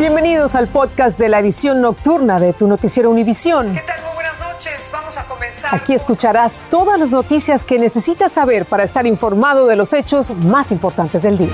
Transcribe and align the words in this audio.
Bienvenidos 0.00 0.54
al 0.54 0.68
podcast 0.68 1.18
de 1.18 1.28
la 1.28 1.40
edición 1.40 1.82
nocturna 1.82 2.40
de 2.40 2.54
tu 2.54 2.66
noticiero 2.66 3.10
Univisión. 3.10 3.74
¿Qué 3.74 3.82
tal? 3.82 4.00
Muy 4.02 4.14
buenas 4.14 4.40
noches. 4.40 4.88
Vamos 4.90 5.18
a 5.18 5.24
comenzar. 5.24 5.74
Aquí 5.74 5.92
escucharás 5.92 6.62
todas 6.70 6.98
las 6.98 7.10
noticias 7.10 7.64
que 7.64 7.78
necesitas 7.78 8.32
saber 8.32 8.64
para 8.64 8.82
estar 8.82 9.06
informado 9.06 9.66
de 9.66 9.76
los 9.76 9.92
hechos 9.92 10.30
más 10.30 10.72
importantes 10.72 11.22
del 11.24 11.36
día. 11.36 11.52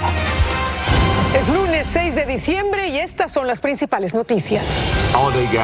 Es 1.36 1.48
lunes 1.48 1.88
6 1.92 2.14
de 2.14 2.24
diciembre 2.24 2.86
y 2.86 2.98
estas 3.00 3.32
son 3.32 3.48
las 3.48 3.60
principales 3.60 4.14
noticias. 4.14 4.64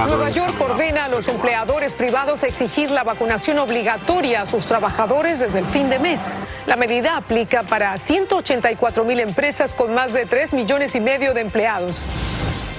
Nueva 0.08 0.30
York 0.30 0.60
ordena 0.60 1.04
a 1.04 1.08
los 1.08 1.28
empleadores 1.28 1.94
privados 1.94 2.42
a 2.42 2.48
exigir 2.48 2.90
la 2.90 3.04
vacunación 3.04 3.60
obligatoria 3.60 4.42
a 4.42 4.46
sus 4.46 4.66
trabajadores 4.66 5.38
desde 5.38 5.60
el 5.60 5.66
fin 5.66 5.88
de 5.88 6.00
mes. 6.00 6.20
La 6.66 6.74
medida 6.74 7.16
aplica 7.16 7.62
para 7.62 7.96
184 7.96 9.04
mil 9.04 9.20
empresas 9.20 9.72
con 9.76 9.94
más 9.94 10.12
de 10.12 10.26
3 10.26 10.52
millones 10.54 10.96
y 10.96 11.00
medio 11.00 11.32
de 11.32 11.42
empleados. 11.42 12.04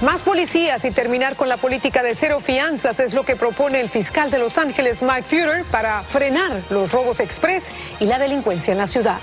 Más 0.04 0.20
policías 0.20 0.84
y 0.84 0.90
terminar 0.90 1.34
con 1.34 1.48
la 1.48 1.56
política 1.56 2.02
de 2.02 2.14
cero 2.14 2.38
fianzas 2.38 3.00
es 3.00 3.14
lo 3.14 3.22
que 3.22 3.36
propone 3.36 3.80
el 3.80 3.88
fiscal 3.88 4.30
de 4.30 4.38
Los 4.38 4.58
Ángeles, 4.58 5.02
Mike 5.02 5.22
Fuller, 5.22 5.64
para 5.64 6.02
frenar 6.02 6.60
los 6.68 6.92
robos 6.92 7.20
express 7.20 7.68
y 8.00 8.04
la 8.04 8.18
delincuencia 8.18 8.72
en 8.72 8.78
la 8.78 8.86
ciudad. 8.86 9.18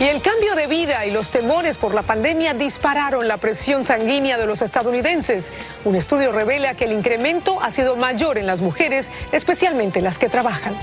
Y 0.00 0.04
el 0.04 0.20
cambio 0.20 0.56
de 0.56 0.66
vida 0.66 1.06
y 1.06 1.12
los 1.12 1.28
temores 1.28 1.78
por 1.78 1.94
la 1.94 2.02
pandemia 2.02 2.54
dispararon 2.54 3.28
la 3.28 3.36
presión 3.36 3.84
sanguínea 3.84 4.36
de 4.36 4.46
los 4.46 4.62
estadounidenses. 4.62 5.52
Un 5.84 5.94
estudio 5.94 6.32
revela 6.32 6.74
que 6.74 6.86
el 6.86 6.92
incremento 6.92 7.62
ha 7.62 7.70
sido 7.70 7.94
mayor 7.94 8.36
en 8.36 8.48
las 8.48 8.60
mujeres, 8.60 9.12
especialmente 9.30 10.00
las 10.00 10.18
que 10.18 10.28
trabajan. 10.28 10.76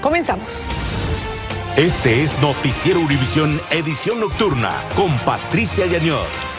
Comenzamos. 0.00 0.64
Este 1.76 2.22
es 2.22 2.40
Noticiero 2.40 3.00
Univisión 3.00 3.60
Edición 3.70 4.20
Nocturna 4.20 4.72
con 4.96 5.14
Patricia 5.18 5.84
Yañor. 5.84 6.53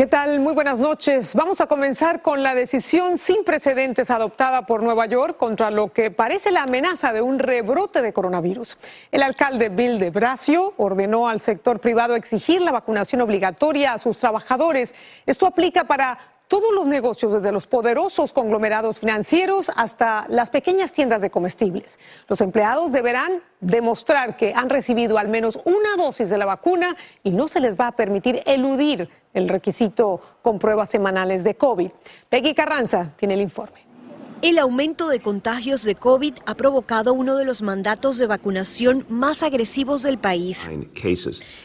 ¿Qué 0.00 0.06
tal? 0.06 0.40
Muy 0.40 0.54
buenas 0.54 0.80
noches. 0.80 1.34
Vamos 1.34 1.60
a 1.60 1.66
comenzar 1.66 2.22
con 2.22 2.42
la 2.42 2.54
decisión 2.54 3.18
sin 3.18 3.44
precedentes 3.44 4.10
adoptada 4.10 4.64
por 4.64 4.82
Nueva 4.82 5.04
York 5.04 5.36
contra 5.36 5.70
lo 5.70 5.92
que 5.92 6.10
parece 6.10 6.50
la 6.50 6.62
amenaza 6.62 7.12
de 7.12 7.20
un 7.20 7.38
rebrote 7.38 8.00
de 8.00 8.14
coronavirus. 8.14 8.78
El 9.12 9.22
alcalde 9.22 9.68
Bill 9.68 9.98
de 9.98 10.08
Blasio 10.08 10.72
ordenó 10.78 11.28
al 11.28 11.42
sector 11.42 11.80
privado 11.80 12.14
exigir 12.14 12.62
la 12.62 12.72
vacunación 12.72 13.20
obligatoria 13.20 13.92
a 13.92 13.98
sus 13.98 14.16
trabajadores. 14.16 14.94
Esto 15.26 15.44
aplica 15.44 15.84
para 15.84 16.18
todos 16.48 16.72
los 16.74 16.86
negocios, 16.86 17.34
desde 17.34 17.52
los 17.52 17.66
poderosos 17.66 18.32
conglomerados 18.32 19.00
financieros 19.00 19.70
hasta 19.76 20.24
las 20.30 20.48
pequeñas 20.48 20.94
tiendas 20.94 21.20
de 21.20 21.30
comestibles. 21.30 21.98
Los 22.26 22.40
empleados 22.40 22.90
deberán 22.90 23.42
demostrar 23.60 24.38
que 24.38 24.54
han 24.54 24.70
recibido 24.70 25.18
al 25.18 25.28
menos 25.28 25.60
una 25.64 25.94
dosis 25.96 26.30
de 26.30 26.38
la 26.38 26.46
vacuna 26.46 26.96
y 27.22 27.32
no 27.32 27.48
se 27.48 27.60
les 27.60 27.76
va 27.76 27.88
a 27.88 27.92
permitir 27.92 28.40
eludir 28.46 29.10
el 29.34 29.48
requisito 29.48 30.20
con 30.42 30.58
pruebas 30.58 30.90
semanales 30.90 31.44
de 31.44 31.54
COVID. 31.54 31.90
Peggy 32.28 32.54
Carranza 32.54 33.12
tiene 33.16 33.34
el 33.34 33.40
informe. 33.40 33.90
El 34.42 34.58
aumento 34.58 35.08
de 35.08 35.20
contagios 35.20 35.84
de 35.84 35.96
COVID 35.96 36.32
ha 36.46 36.54
provocado 36.54 37.12
uno 37.12 37.36
de 37.36 37.44
los 37.44 37.60
mandatos 37.60 38.16
de 38.16 38.26
vacunación 38.26 39.04
más 39.10 39.42
agresivos 39.42 40.02
del 40.02 40.16
país. 40.16 40.70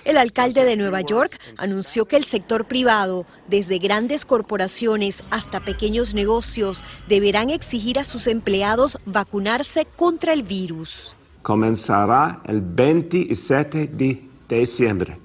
El 0.04 0.18
alcalde 0.18 0.66
de 0.66 0.76
Nueva 0.76 1.00
York 1.00 1.40
anunció 1.56 2.06
que 2.06 2.18
el 2.18 2.26
sector 2.26 2.66
privado, 2.66 3.26
desde 3.48 3.78
grandes 3.78 4.26
corporaciones 4.26 5.24
hasta 5.30 5.62
pequeños 5.62 6.14
negocios, 6.14 6.84
deberán 7.08 7.50
exigir 7.50 7.98
a 7.98 8.04
sus 8.04 8.28
empleados 8.28 9.00
vacunarse 9.06 9.88
contra 9.96 10.34
el 10.34 10.44
virus. 10.44 11.16
Comenzará 11.44 12.42
el 12.46 12.60
27 12.60 13.88
de 13.88 14.22
diciembre. 14.50 15.18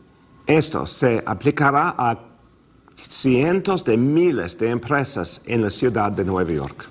Esto 0.46 0.86
se 0.86 1.20
aplicará 1.26 1.96
a 1.98 2.29
cientos 3.08 3.84
de 3.84 3.96
miles 3.96 4.58
de 4.58 4.70
empresas 4.70 5.40
en 5.46 5.62
la 5.62 5.70
ciudad 5.70 6.12
de 6.12 6.24
Nueva 6.24 6.52
York. 6.52 6.90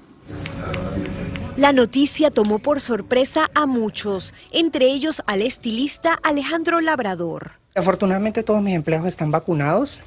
La 1.58 1.74
noticia 1.74 2.32
tomó 2.32 2.60
por 2.60 2.80
sorpresa 2.80 3.50
a 3.54 3.66
muchos, 3.66 4.34
entre 4.52 4.86
ellos 4.86 5.22
al 5.28 5.42
estilista 5.42 6.18
Alejandro 6.24 6.80
Labrador. 6.80 7.52
Afortunadamente 7.76 8.44
todos 8.44 8.64
mis 8.64 8.76
empleados 8.76 9.08
están 9.08 9.30
vacunados. 9.30 10.02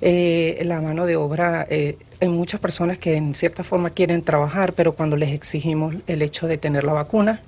Eh, 0.00 0.60
la 0.64 0.80
mano 0.80 1.06
de 1.06 1.16
obra, 1.16 1.66
eh, 1.68 1.98
hay 2.20 2.28
muchas 2.28 2.60
personas 2.60 2.98
que 2.98 3.16
en 3.16 3.34
cierta 3.34 3.64
forma 3.64 3.90
quieren 3.90 4.22
trabajar, 4.22 4.72
pero 4.74 4.92
cuando 4.92 5.16
les 5.16 5.30
exigimos 5.30 5.94
el 6.06 6.22
hecho 6.22 6.46
de 6.46 6.58
tener 6.58 6.84
la 6.84 6.92
vacuna, 6.92 7.40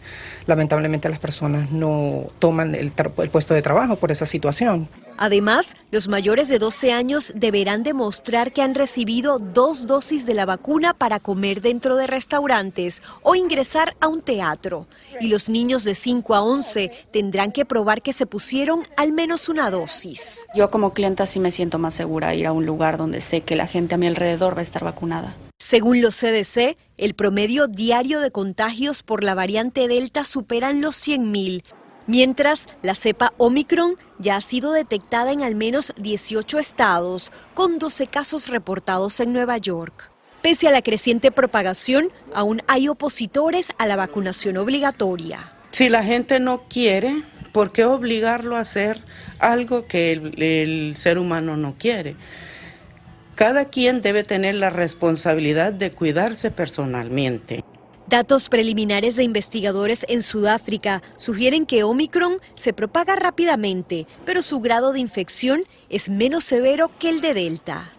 lamentablemente 0.46 1.08
las 1.08 1.18
personas 1.18 1.70
no 1.70 2.28
toman 2.38 2.74
el 2.74 2.92
puesto 3.30 3.54
de 3.54 3.62
trabajo 3.62 3.96
por 3.96 4.10
esa 4.10 4.26
situación. 4.26 4.88
Además, 5.22 5.76
los 5.90 6.08
mayores 6.08 6.48
de 6.48 6.58
12 6.58 6.94
años 6.94 7.30
deberán 7.36 7.82
demostrar 7.82 8.54
que 8.54 8.62
han 8.62 8.74
recibido 8.74 9.38
dos 9.38 9.86
dosis 9.86 10.24
de 10.24 10.32
la 10.32 10.46
vacuna 10.46 10.94
para 10.94 11.20
comer 11.20 11.60
dentro 11.60 11.96
de 11.96 12.06
restaurantes 12.06 13.02
o 13.22 13.34
ingresar 13.34 13.94
a 14.00 14.08
un 14.08 14.22
teatro. 14.22 14.86
Y 15.20 15.28
los 15.28 15.50
niños 15.50 15.84
de 15.84 15.94
5 15.94 16.34
a 16.34 16.42
11 16.42 16.90
tendrán 17.12 17.52
que 17.52 17.66
probar 17.66 18.00
que 18.00 18.14
se 18.14 18.24
pusieron 18.24 18.82
al 18.96 19.12
menos 19.12 19.50
una 19.50 19.70
dosis. 19.70 20.38
Yo 20.54 20.70
como 20.70 20.94
clienta 20.94 21.26
sí 21.26 21.38
me 21.38 21.52
siento 21.52 21.78
más 21.78 21.92
segura 21.92 22.34
ir 22.34 22.46
a 22.46 22.52
un 22.52 22.64
lugar 22.64 22.96
donde 22.96 23.20
sé 23.20 23.42
que 23.42 23.56
la 23.56 23.66
gente 23.66 23.96
a 23.96 23.98
mi 23.98 24.06
alrededor 24.06 24.54
va 24.54 24.60
a 24.60 24.62
estar 24.62 24.82
vacunada. 24.82 25.36
Según 25.58 26.00
los 26.00 26.18
CDC, 26.18 26.78
el 26.96 27.12
promedio 27.12 27.66
diario 27.66 28.20
de 28.20 28.30
contagios 28.30 29.02
por 29.02 29.22
la 29.22 29.34
variante 29.34 29.86
Delta 29.86 30.24
superan 30.24 30.80
los 30.80 30.96
100.000 30.96 31.62
mientras 32.06 32.66
la 32.82 32.94
cepa 32.94 33.32
Omicron 33.36 33.96
ya 34.18 34.36
ha 34.36 34.40
sido 34.40 34.72
detectada 34.72 35.32
en 35.32 35.42
al 35.42 35.54
menos 35.54 35.92
18 35.96 36.58
estados, 36.58 37.32
con 37.54 37.78
12 37.78 38.06
casos 38.06 38.48
reportados 38.48 39.20
en 39.20 39.32
Nueva 39.32 39.58
York. 39.58 40.10
Pese 40.42 40.68
a 40.68 40.70
la 40.70 40.82
creciente 40.82 41.30
propagación, 41.30 42.10
aún 42.34 42.62
hay 42.66 42.88
opositores 42.88 43.72
a 43.76 43.86
la 43.86 43.96
vacunación 43.96 44.56
obligatoria. 44.56 45.52
Si 45.70 45.88
la 45.88 46.02
gente 46.02 46.40
no 46.40 46.62
quiere, 46.68 47.22
¿por 47.52 47.72
qué 47.72 47.84
obligarlo 47.84 48.56
a 48.56 48.60
hacer 48.60 49.02
algo 49.38 49.86
que 49.86 50.12
el, 50.12 50.42
el 50.42 50.96
ser 50.96 51.18
humano 51.18 51.56
no 51.56 51.74
quiere? 51.78 52.16
Cada 53.34 53.66
quien 53.66 54.02
debe 54.02 54.22
tener 54.22 54.54
la 54.54 54.70
responsabilidad 54.70 55.72
de 55.72 55.92
cuidarse 55.92 56.50
personalmente. 56.50 57.64
Datos 58.10 58.48
preliminares 58.48 59.14
de 59.14 59.22
investigadores 59.22 60.04
en 60.08 60.22
Sudáfrica 60.22 61.00
sugieren 61.14 61.64
que 61.64 61.84
Omicron 61.84 62.38
se 62.56 62.72
propaga 62.72 63.14
rápidamente, 63.14 64.08
pero 64.24 64.42
su 64.42 64.58
grado 64.58 64.92
de 64.92 64.98
infección 64.98 65.62
es 65.90 66.08
menos 66.08 66.42
severo 66.42 66.90
que 66.98 67.08
el 67.08 67.20
de 67.20 67.34
Delta. 67.34 67.92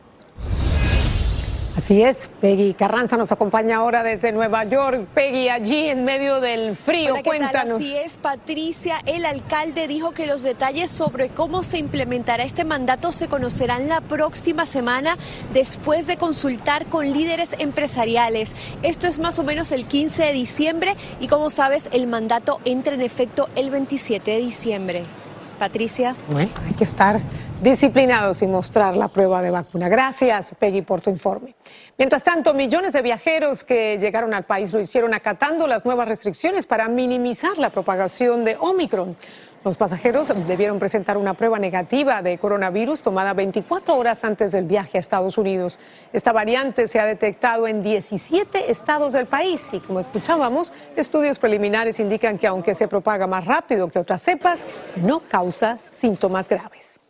Así 1.78 2.04
es, 2.04 2.30
Peggy 2.42 2.74
Carranza 2.74 3.16
nos 3.16 3.32
acompaña 3.32 3.78
ahora 3.78 4.04
desde 4.04 4.32
Nueva 4.34 4.66
York. 4.66 5.08
Peggy, 5.14 5.48
allí 5.48 5.88
en 5.88 6.04
medio 6.04 6.42
del 6.42 6.76
frío, 6.76 7.16
cuéntanos. 7.24 7.78
Así 7.78 7.96
es, 7.96 8.18
Patricia, 8.18 9.02
el 9.06 9.26
alcalde 9.26 9.88
dijo 9.88 10.12
que 10.12 10.28
los 10.28 10.44
detalles 10.44 10.90
sobre 10.90 11.30
cómo 11.30 11.64
se 11.64 11.78
implementará 11.78 12.44
este 12.44 12.66
mandato 12.66 13.12
se 13.14 13.28
conocerán 13.28 13.88
la 13.88 14.02
próxima 14.02 14.66
semana 14.66 15.18
después 15.54 16.08
de 16.08 16.18
consultar 16.18 16.88
con 16.88 17.14
líderes 17.14 17.56
empresariales. 17.58 18.56
Esto 18.84 19.08
es 19.08 19.20
más 19.20 19.40
o 19.40 19.44
menos 19.44 19.72
el 19.72 19.86
15 19.86 20.24
de 20.24 20.34
diciembre 20.34 20.96
y 21.22 21.28
como 21.28 21.50
sabes, 21.50 21.90
el 21.94 22.06
mandato 22.06 22.60
entra 22.66 22.94
en 22.94 23.02
efecto 23.02 23.50
el 23.56 23.70
27 23.70 24.30
de 24.30 24.38
diciembre. 24.38 25.04
Patricia. 25.58 26.16
Bueno, 26.30 26.50
hay 26.68 26.74
que 26.74 26.84
estar 26.84 27.22
disciplinados 27.62 28.42
y 28.42 28.48
mostrar 28.48 28.98
la 28.98 29.08
prueba 29.08 29.42
de 29.42 29.52
vacuna. 29.52 29.88
Gracias, 29.88 30.56
Peggy, 30.58 30.82
por 30.82 31.00
tu 31.00 31.12
informe. 31.12 31.56
Mientras 31.98 32.24
tanto, 32.24 32.56
millones 32.56 32.94
de 32.94 33.04
viajeros 33.04 33.64
que 33.64 34.00
llegaron 34.00 34.34
al 34.34 34.44
país 34.44 34.74
lo 34.74 34.80
hicieron 34.80 35.14
acatando 35.14 35.68
las 35.68 35.86
nuevas 35.86 36.08
restricciones 36.08 36.66
para 36.66 36.88
minimizar 36.88 37.58
la 37.60 37.70
propagación 37.70 38.44
de 38.44 38.58
Omicron. 38.60 39.16
Los 39.64 39.78
pasajeros 39.78 40.34
debieron 40.48 40.80
presentar 40.80 41.18
una 41.18 41.36
prueba 41.36 41.60
negativa 41.60 42.24
de 42.24 42.40
coronavirus 42.40 43.04
tomada 43.04 43.36
24 43.36 43.96
horas 43.96 44.24
antes 44.24 44.52
del 44.52 44.66
viaje 44.66 44.98
a 44.98 45.00
Estados 45.00 45.38
Unidos. 45.38 45.78
Esta 46.14 46.32
variante 46.32 46.88
se 46.88 47.00
ha 47.00 47.06
detectado 47.06 47.68
en 47.68 47.84
17 47.84 48.72
estados 48.72 49.14
del 49.14 49.28
país 49.28 49.72
y 49.74 49.80
como 49.80 50.00
escuchábamos, 50.00 50.74
estudios 50.96 51.38
preliminares 51.38 52.00
indican 52.00 52.40
que 52.40 52.48
aunque 52.48 52.74
se 52.74 52.88
propaga 52.88 53.28
más 53.28 53.46
rápido 53.46 53.88
que 53.88 54.00
otras 54.00 54.24
cepas, 54.24 54.66
no 54.96 55.20
causa 55.30 55.78
síntomas 55.92 56.50
graves. 56.50 57.01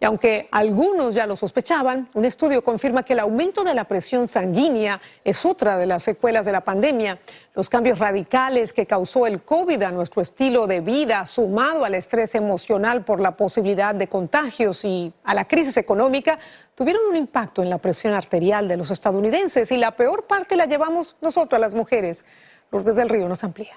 Y 0.00 0.04
aunque 0.04 0.48
algunos 0.52 1.14
ya 1.14 1.26
lo 1.26 1.34
sospechaban, 1.34 2.08
un 2.14 2.24
estudio 2.24 2.62
confirma 2.62 3.02
que 3.02 3.14
el 3.14 3.18
aumento 3.18 3.64
de 3.64 3.74
la 3.74 3.84
presión 3.84 4.28
sanguínea 4.28 5.00
es 5.24 5.44
otra 5.44 5.76
de 5.76 5.86
las 5.86 6.04
secuelas 6.04 6.46
de 6.46 6.52
la 6.52 6.60
pandemia. 6.60 7.18
Los 7.54 7.68
cambios 7.68 7.98
radicales 7.98 8.72
que 8.72 8.86
causó 8.86 9.26
el 9.26 9.42
COVID 9.42 9.82
a 9.82 9.90
nuestro 9.90 10.22
estilo 10.22 10.68
de 10.68 10.80
vida, 10.80 11.26
sumado 11.26 11.84
al 11.84 11.96
estrés 11.96 12.36
emocional 12.36 13.04
por 13.04 13.20
la 13.20 13.36
posibilidad 13.36 13.92
de 13.92 14.08
contagios 14.08 14.84
y 14.84 15.12
a 15.24 15.34
la 15.34 15.46
crisis 15.46 15.76
económica, 15.76 16.38
tuvieron 16.76 17.02
un 17.10 17.16
impacto 17.16 17.64
en 17.64 17.70
la 17.70 17.78
presión 17.78 18.14
arterial 18.14 18.68
de 18.68 18.76
los 18.76 18.92
estadounidenses 18.92 19.72
y 19.72 19.76
la 19.78 19.96
peor 19.96 20.28
parte 20.28 20.56
la 20.56 20.66
llevamos 20.66 21.16
nosotras 21.20 21.60
las 21.60 21.74
mujeres. 21.74 22.24
Lourdes 22.70 22.94
del 22.94 23.08
Río 23.08 23.28
nos 23.28 23.42
amplía. 23.42 23.74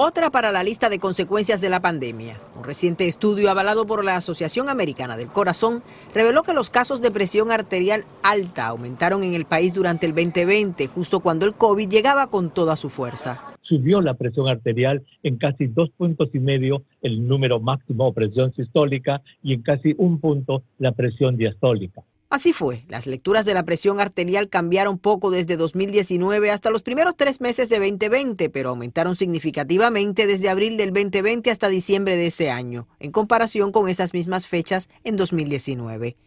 Otra 0.00 0.30
para 0.30 0.52
la 0.52 0.62
lista 0.62 0.88
de 0.88 1.00
consecuencias 1.00 1.60
de 1.60 1.70
la 1.70 1.80
pandemia. 1.80 2.36
Un 2.56 2.62
reciente 2.62 3.08
estudio 3.08 3.50
avalado 3.50 3.84
por 3.84 4.04
la 4.04 4.14
Asociación 4.14 4.68
Americana 4.68 5.16
del 5.16 5.26
Corazón 5.26 5.82
reveló 6.14 6.44
que 6.44 6.54
los 6.54 6.70
casos 6.70 7.00
de 7.00 7.10
presión 7.10 7.50
arterial 7.50 8.04
alta 8.22 8.68
aumentaron 8.68 9.24
en 9.24 9.34
el 9.34 9.44
país 9.44 9.74
durante 9.74 10.06
el 10.06 10.14
2020, 10.14 10.86
justo 10.86 11.18
cuando 11.18 11.46
el 11.46 11.54
COVID 11.54 11.88
llegaba 11.88 12.28
con 12.28 12.50
toda 12.50 12.76
su 12.76 12.90
fuerza 12.90 13.42
subió 13.62 14.00
la 14.00 14.14
presión 14.14 14.48
arterial 14.48 15.04
en 15.22 15.36
casi 15.36 15.66
dos 15.66 15.90
puntos 15.90 16.30
y 16.32 16.38
medio 16.38 16.84
el 17.02 17.28
número 17.28 17.60
máximo 17.60 18.06
de 18.06 18.14
presión 18.14 18.54
sistólica 18.54 19.20
y 19.42 19.52
en 19.52 19.60
casi 19.60 19.94
un 19.98 20.20
punto 20.20 20.62
la 20.78 20.92
presión 20.92 21.36
diastólica. 21.36 22.02
Así 22.30 22.52
fue, 22.52 22.84
las 22.88 23.06
lecturas 23.06 23.46
de 23.46 23.54
la 23.54 23.62
presión 23.62 24.00
arterial 24.00 24.50
cambiaron 24.50 24.98
poco 24.98 25.30
desde 25.30 25.56
2019 25.56 26.50
hasta 26.50 26.68
los 26.68 26.82
primeros 26.82 27.16
tres 27.16 27.40
meses 27.40 27.70
de 27.70 27.78
2020, 27.78 28.50
pero 28.50 28.68
aumentaron 28.68 29.16
significativamente 29.16 30.26
desde 30.26 30.50
abril 30.50 30.76
del 30.76 30.92
2020 30.92 31.50
hasta 31.50 31.68
diciembre 31.68 32.16
de 32.16 32.26
ese 32.26 32.50
año, 32.50 32.86
en 33.00 33.12
comparación 33.12 33.72
con 33.72 33.88
esas 33.88 34.12
mismas 34.12 34.46
fechas 34.46 34.90
en 35.04 35.16
2019. 35.16 36.18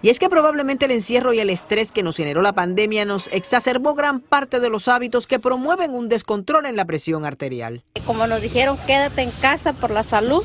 Y 0.00 0.08
es 0.08 0.18
que 0.18 0.30
probablemente 0.30 0.86
el 0.86 0.90
encierro 0.90 1.34
y 1.34 1.40
el 1.40 1.50
estrés 1.50 1.92
que 1.92 2.02
nos 2.02 2.16
generó 2.16 2.40
la 2.40 2.54
pandemia 2.54 3.04
nos 3.04 3.28
exacerbó 3.28 3.94
gran 3.94 4.20
parte 4.20 4.58
de 4.58 4.70
los 4.70 4.88
hábitos 4.88 5.26
que 5.26 5.38
promueven 5.38 5.92
un 5.92 6.08
descontrol 6.08 6.64
en 6.64 6.76
la 6.76 6.86
presión 6.86 7.26
arterial. 7.26 7.84
Como 8.06 8.26
nos 8.26 8.40
dijeron, 8.40 8.78
quédate 8.86 9.20
en 9.20 9.30
casa 9.30 9.74
por 9.74 9.90
la 9.90 10.02
salud, 10.02 10.44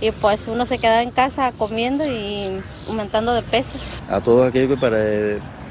y 0.00 0.10
pues 0.10 0.46
uno 0.46 0.66
se 0.66 0.78
queda 0.78 1.02
en 1.02 1.10
casa 1.10 1.52
comiendo 1.52 2.06
y 2.06 2.60
aumentando 2.88 3.34
de 3.34 3.42
peso. 3.42 3.72
A 4.08 4.20
todos 4.20 4.48
aquellos 4.48 4.70
que 4.70 4.76
para, 4.76 4.98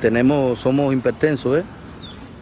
tenemos, 0.02 0.60
somos 0.60 0.94
hipertensos, 0.94 1.60
¿eh? 1.60 1.64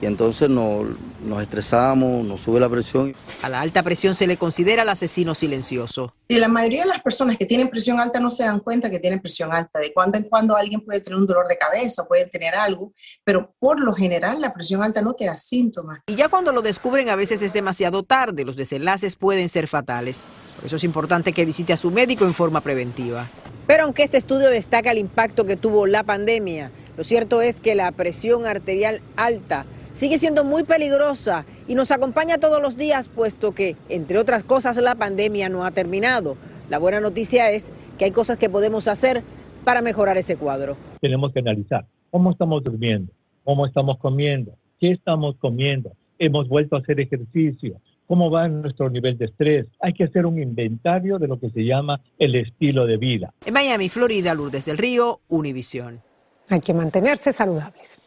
y 0.02 0.06
entonces 0.06 0.50
nos, 0.50 0.86
nos 1.24 1.42
estresamos, 1.42 2.26
nos 2.26 2.42
sube 2.42 2.60
la 2.60 2.70
presión. 2.70 3.16
A 3.42 3.50
la 3.50 3.62
alta 3.62 3.82
presión 3.82 4.14
se 4.14 4.28
le 4.28 4.38
considera 4.38 4.84
el 4.84 4.90
asesino 4.90 5.34
silencioso. 5.34 6.14
Y 6.28 6.36
la 6.36 6.48
mayoría 6.48 6.84
de 6.84 6.90
las 6.90 7.02
personas 7.02 7.38
que 7.38 7.46
tienen 7.46 7.70
presión 7.70 8.00
alta 8.00 8.20
no 8.20 8.32
se 8.32 8.44
dan 8.44 8.60
cuenta 8.60 8.90
que 8.90 9.00
tienen 9.00 9.22
presión 9.22 9.54
alta. 9.54 9.80
De 9.80 9.94
cuando 9.94 10.18
en 10.18 10.26
cuando 10.26 10.56
alguien 10.56 10.82
puede 10.82 11.00
tener 11.00 11.18
un 11.18 11.26
dolor 11.26 11.48
de 11.48 11.58
cabeza, 11.58 12.06
puede 12.06 12.26
tener 12.26 12.56
algo, 12.56 12.94
pero 13.24 13.54
por 13.60 13.80
lo 13.80 13.94
general 13.94 14.42
la 14.42 14.54
presión 14.54 14.84
alta 14.84 15.02
no 15.02 15.14
te 15.14 15.26
da 15.26 15.38
síntomas. 15.38 16.02
Y 16.08 16.16
ya 16.16 16.30
cuando 16.30 16.52
lo 16.52 16.62
descubren 16.62 17.10
a 17.10 17.16
veces 17.16 17.42
es 17.42 17.54
demasiado 17.54 18.04
tarde, 18.04 18.44
los 18.44 18.56
desenlaces 18.56 19.16
pueden 19.16 19.50
ser 19.50 19.68
fatales. 19.68 20.22
Eso 20.66 20.78
es 20.78 20.84
importante 20.84 21.32
que 21.32 21.46
visite 21.46 21.74
a 21.74 21.78
su 21.78 21.92
médico 21.92 22.26
en 22.26 22.34
forma 22.34 22.60
preventiva. 22.60 23.28
Pero 23.68 23.84
aunque 23.84 24.02
este 24.02 24.18
estudio 24.18 24.50
destaca 24.50 24.90
el 24.90 24.98
impacto 24.98 25.46
que 25.46 25.58
tuvo 25.58 25.86
la 25.86 26.02
pandemia, 26.02 26.72
lo 26.98 27.04
cierto 27.04 27.44
es 27.44 27.60
que 27.60 27.76
la 27.76 27.92
presión 27.92 28.48
arterial 28.48 29.02
alta 29.16 29.68
sigue 29.94 30.18
siendo 30.18 30.44
muy 30.44 30.64
peligrosa 30.64 31.46
y 31.68 31.76
nos 31.76 31.92
acompaña 31.92 32.40
todos 32.40 32.64
los 32.64 32.78
días, 32.78 33.10
puesto 33.10 33.54
que, 33.54 33.76
entre 33.90 34.18
otras 34.18 34.44
cosas, 34.44 34.78
la 34.78 34.96
pandemia 34.96 35.50
no 35.50 35.66
ha 35.66 35.72
terminado. 35.72 36.36
La 36.68 36.80
buena 36.80 37.00
noticia 37.00 37.52
es 37.52 37.72
que 38.00 38.06
hay 38.06 38.12
cosas 38.12 38.40
que 38.40 38.50
podemos 38.50 38.88
hacer 38.88 39.22
para 39.64 39.84
mejorar 39.84 40.18
ese 40.18 40.36
cuadro. 40.36 40.78
Tenemos 41.00 41.32
que 41.32 41.40
analizar 41.42 41.86
cómo 42.10 42.32
estamos 42.32 42.64
durmiendo, 42.64 43.14
cómo 43.44 43.68
estamos 43.68 44.00
comiendo, 44.00 44.58
qué 44.80 44.94
estamos 44.94 45.36
comiendo, 45.38 45.92
hemos 46.18 46.48
vuelto 46.48 46.76
a 46.76 46.80
hacer 46.80 47.00
ejercicio, 47.00 47.80
cómo 48.08 48.30
va 48.30 48.48
nuestro 48.48 48.90
nivel 48.90 49.18
de 49.18 49.26
estrés. 49.26 49.68
Hay 49.80 49.94
que 49.94 50.06
hacer 50.06 50.26
un 50.26 50.42
inventario 50.42 51.20
de 51.20 51.28
lo 51.28 51.40
que 51.40 51.50
se 51.50 51.64
llama 51.64 52.02
el 52.20 52.36
estilo 52.36 52.86
de 52.86 52.98
vida. 52.98 53.34
En 53.46 53.54
Miami, 53.54 53.90
Florida, 53.90 54.34
Lourdes 54.34 54.66
del 54.66 54.78
Río, 54.78 55.22
Univisión. 55.30 56.02
Hay 56.50 56.60
que 56.60 56.76
mantenerse 56.76 57.34
saludables. 57.34 58.00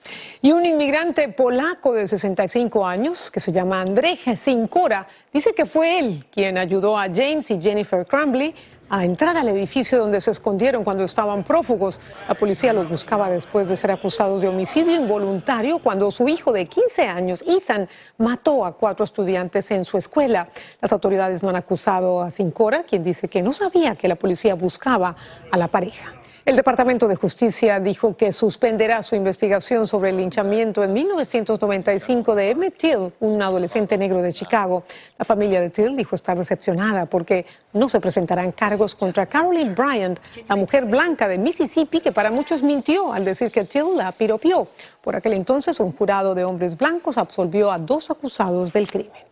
Y 0.42 0.52
un 0.52 0.64
inmigrante 0.64 1.28
polaco 1.28 1.92
de 1.92 2.06
65 2.06 2.86
años, 2.86 3.32
que 3.32 3.40
se 3.40 3.50
llama 3.50 3.80
Andrzej 3.80 4.36
Sincora, 4.36 5.08
dice 5.32 5.52
que 5.54 5.66
fue 5.66 5.98
él 5.98 6.24
quien 6.30 6.56
ayudó 6.56 6.96
a 6.96 7.06
James 7.12 7.50
y 7.50 7.60
Jennifer 7.60 8.06
Crumbley 8.06 8.54
a 8.90 9.04
entrar 9.04 9.36
al 9.36 9.48
edificio 9.48 9.98
donde 9.98 10.20
se 10.20 10.30
escondieron 10.30 10.84
cuando 10.84 11.04
estaban 11.04 11.44
prófugos. 11.44 12.00
La 12.28 12.34
policía 12.34 12.72
los 12.72 12.88
buscaba 12.88 13.30
después 13.30 13.68
de 13.68 13.76
ser 13.76 13.90
acusados 13.90 14.42
de 14.42 14.48
homicidio 14.48 14.94
involuntario 14.94 15.78
cuando 15.78 16.10
su 16.10 16.28
hijo 16.28 16.52
de 16.52 16.66
15 16.66 17.06
años, 17.06 17.44
Ethan, 17.46 17.88
mató 18.16 18.64
a 18.64 18.76
cuatro 18.76 19.04
estudiantes 19.04 19.70
en 19.70 19.84
su 19.84 19.98
escuela. 19.98 20.48
Las 20.80 20.92
autoridades 20.92 21.42
no 21.42 21.48
han 21.48 21.56
acusado 21.56 22.22
a 22.22 22.30
Sincora, 22.30 22.82
quien 22.82 23.02
dice 23.02 23.28
que 23.28 23.42
no 23.42 23.52
sabía 23.52 23.94
que 23.94 24.08
la 24.08 24.16
policía 24.16 24.54
buscaba 24.54 25.16
a 25.50 25.56
la 25.56 25.68
pareja. 25.68 26.17
El 26.48 26.56
Departamento 26.56 27.06
de 27.08 27.14
Justicia 27.14 27.78
dijo 27.78 28.16
que 28.16 28.32
suspenderá 28.32 29.02
su 29.02 29.14
investigación 29.14 29.86
sobre 29.86 30.08
el 30.08 30.16
linchamiento 30.16 30.82
en 30.82 30.94
1995 30.94 32.34
de 32.34 32.50
Emmett 32.52 32.78
Till, 32.78 33.12
un 33.20 33.42
adolescente 33.42 33.98
negro 33.98 34.22
de 34.22 34.32
Chicago. 34.32 34.82
La 35.18 35.26
familia 35.26 35.60
de 35.60 35.68
Till 35.68 35.94
dijo 35.94 36.14
estar 36.14 36.38
decepcionada 36.38 37.04
porque 37.04 37.44
no 37.74 37.90
se 37.90 38.00
presentarán 38.00 38.52
cargos 38.52 38.94
contra 38.94 39.26
Caroline 39.26 39.74
Bryant, 39.74 40.20
la 40.48 40.56
mujer 40.56 40.86
blanca 40.86 41.28
de 41.28 41.36
Mississippi 41.36 42.00
que 42.00 42.12
para 42.12 42.30
muchos 42.30 42.62
mintió 42.62 43.12
al 43.12 43.26
decir 43.26 43.50
que 43.50 43.64
Till 43.64 43.94
la 43.94 44.10
piropió. 44.12 44.68
Por 45.02 45.16
aquel 45.16 45.34
entonces, 45.34 45.78
un 45.80 45.92
jurado 45.92 46.34
de 46.34 46.46
hombres 46.46 46.78
blancos 46.78 47.18
absolvió 47.18 47.70
a 47.70 47.76
dos 47.76 48.10
acusados 48.10 48.72
del 48.72 48.90
crimen. 48.90 49.27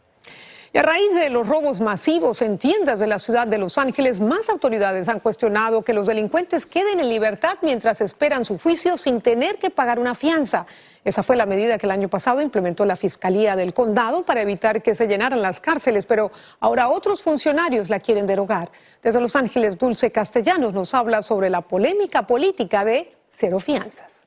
A 0.76 0.82
raíz 0.82 1.14
de 1.14 1.30
los 1.30 1.48
robos 1.48 1.80
masivos 1.80 2.42
en 2.42 2.58
tiendas 2.58 3.00
de 3.00 3.06
la 3.06 3.18
ciudad 3.18 3.46
de 3.46 3.56
Los 3.56 3.78
Ángeles, 3.78 4.20
más 4.20 4.50
autoridades 4.50 5.08
han 5.08 5.20
cuestionado 5.20 5.80
que 5.80 5.94
los 5.94 6.06
delincuentes 6.06 6.66
queden 6.66 7.00
en 7.00 7.08
libertad 7.08 7.56
mientras 7.62 8.02
esperan 8.02 8.44
su 8.44 8.58
juicio 8.58 8.98
sin 8.98 9.22
tener 9.22 9.58
que 9.58 9.70
pagar 9.70 9.98
una 9.98 10.14
fianza. 10.14 10.66
Esa 11.02 11.22
fue 11.22 11.36
la 11.36 11.46
medida 11.46 11.78
que 11.78 11.86
el 11.86 11.92
año 11.92 12.08
pasado 12.10 12.42
implementó 12.42 12.84
la 12.84 12.96
Fiscalía 12.96 13.56
del 13.56 13.72
Condado 13.72 14.24
para 14.24 14.42
evitar 14.42 14.82
que 14.82 14.94
se 14.94 15.08
llenaran 15.08 15.40
las 15.40 15.60
cárceles, 15.60 16.04
pero 16.04 16.30
ahora 16.60 16.90
otros 16.90 17.22
funcionarios 17.22 17.88
la 17.88 17.98
quieren 17.98 18.26
derogar. 18.26 18.70
Desde 19.02 19.20
Los 19.20 19.34
Ángeles, 19.34 19.78
Dulce 19.78 20.12
Castellanos 20.12 20.74
nos 20.74 20.92
habla 20.92 21.22
sobre 21.22 21.48
la 21.48 21.62
polémica 21.62 22.26
política 22.26 22.84
de 22.84 23.16
cero 23.30 23.60
fianzas. 23.60 24.25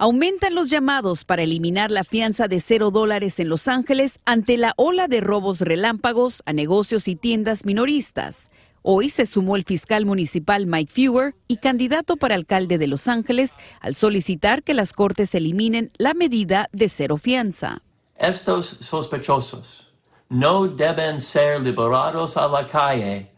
Aumentan 0.00 0.54
los 0.54 0.70
llamados 0.70 1.24
para 1.24 1.42
eliminar 1.42 1.90
la 1.90 2.04
fianza 2.04 2.46
de 2.46 2.60
cero 2.60 2.92
dólares 2.92 3.40
en 3.40 3.48
Los 3.48 3.66
Ángeles 3.66 4.20
ante 4.24 4.56
la 4.56 4.72
ola 4.76 5.08
de 5.08 5.20
robos 5.20 5.60
relámpagos 5.60 6.40
a 6.46 6.52
negocios 6.52 7.08
y 7.08 7.16
tiendas 7.16 7.64
minoristas. 7.64 8.52
Hoy 8.82 9.10
se 9.10 9.26
sumó 9.26 9.56
el 9.56 9.64
fiscal 9.64 10.06
municipal 10.06 10.66
Mike 10.68 10.92
Fewer 10.92 11.34
y 11.48 11.56
candidato 11.56 12.16
para 12.16 12.36
alcalde 12.36 12.78
de 12.78 12.86
Los 12.86 13.08
Ángeles 13.08 13.54
al 13.80 13.96
solicitar 13.96 14.62
que 14.62 14.72
las 14.72 14.92
cortes 14.92 15.34
eliminen 15.34 15.90
la 15.98 16.14
medida 16.14 16.68
de 16.70 16.88
cero 16.88 17.16
fianza. 17.16 17.82
Estos 18.14 18.66
sospechosos 18.66 19.92
no 20.28 20.68
deben 20.68 21.18
ser 21.18 21.60
liberados 21.60 22.36
a 22.36 22.46
la 22.46 22.64
calle 22.68 23.32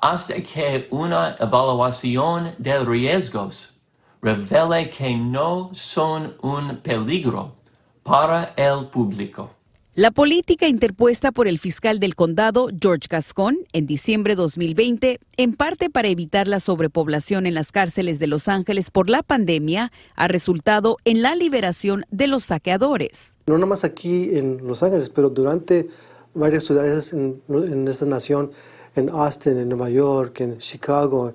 hasta 0.00 0.40
que 0.40 0.86
una 0.92 1.34
evaluación 1.40 2.54
de 2.58 2.78
riesgos 2.84 3.75
revele 4.22 4.90
que 4.90 5.16
no 5.16 5.70
son 5.72 6.34
un 6.42 6.78
peligro 6.78 7.54
para 8.02 8.54
el 8.56 8.86
público. 8.86 9.50
La 9.96 10.10
política 10.10 10.68
interpuesta 10.68 11.32
por 11.32 11.48
el 11.48 11.58
fiscal 11.58 12.00
del 12.00 12.14
condado, 12.14 12.68
George 12.78 13.08
Gascon, 13.08 13.56
en 13.72 13.86
diciembre 13.86 14.34
de 14.34 14.42
2020, 14.42 15.20
en 15.38 15.54
parte 15.54 15.88
para 15.88 16.08
evitar 16.08 16.48
la 16.48 16.60
sobrepoblación 16.60 17.46
en 17.46 17.54
las 17.54 17.72
cárceles 17.72 18.18
de 18.18 18.26
Los 18.26 18.46
Ángeles 18.46 18.90
por 18.90 19.08
la 19.08 19.22
pandemia, 19.22 19.90
ha 20.14 20.28
resultado 20.28 20.98
en 21.06 21.22
la 21.22 21.34
liberación 21.34 22.04
de 22.10 22.26
los 22.26 22.44
saqueadores. 22.44 23.32
No 23.46 23.56
nomás 23.56 23.84
aquí 23.84 24.36
en 24.36 24.66
Los 24.66 24.82
Ángeles, 24.82 25.08
pero 25.08 25.30
durante 25.30 25.88
varias 26.34 26.64
ciudades 26.64 27.14
en, 27.14 27.40
en 27.48 27.88
esta 27.88 28.04
nación, 28.04 28.50
en 28.96 29.08
Austin, 29.08 29.56
en 29.56 29.70
Nueva 29.70 29.88
York, 29.88 30.40
en 30.40 30.58
Chicago, 30.58 31.32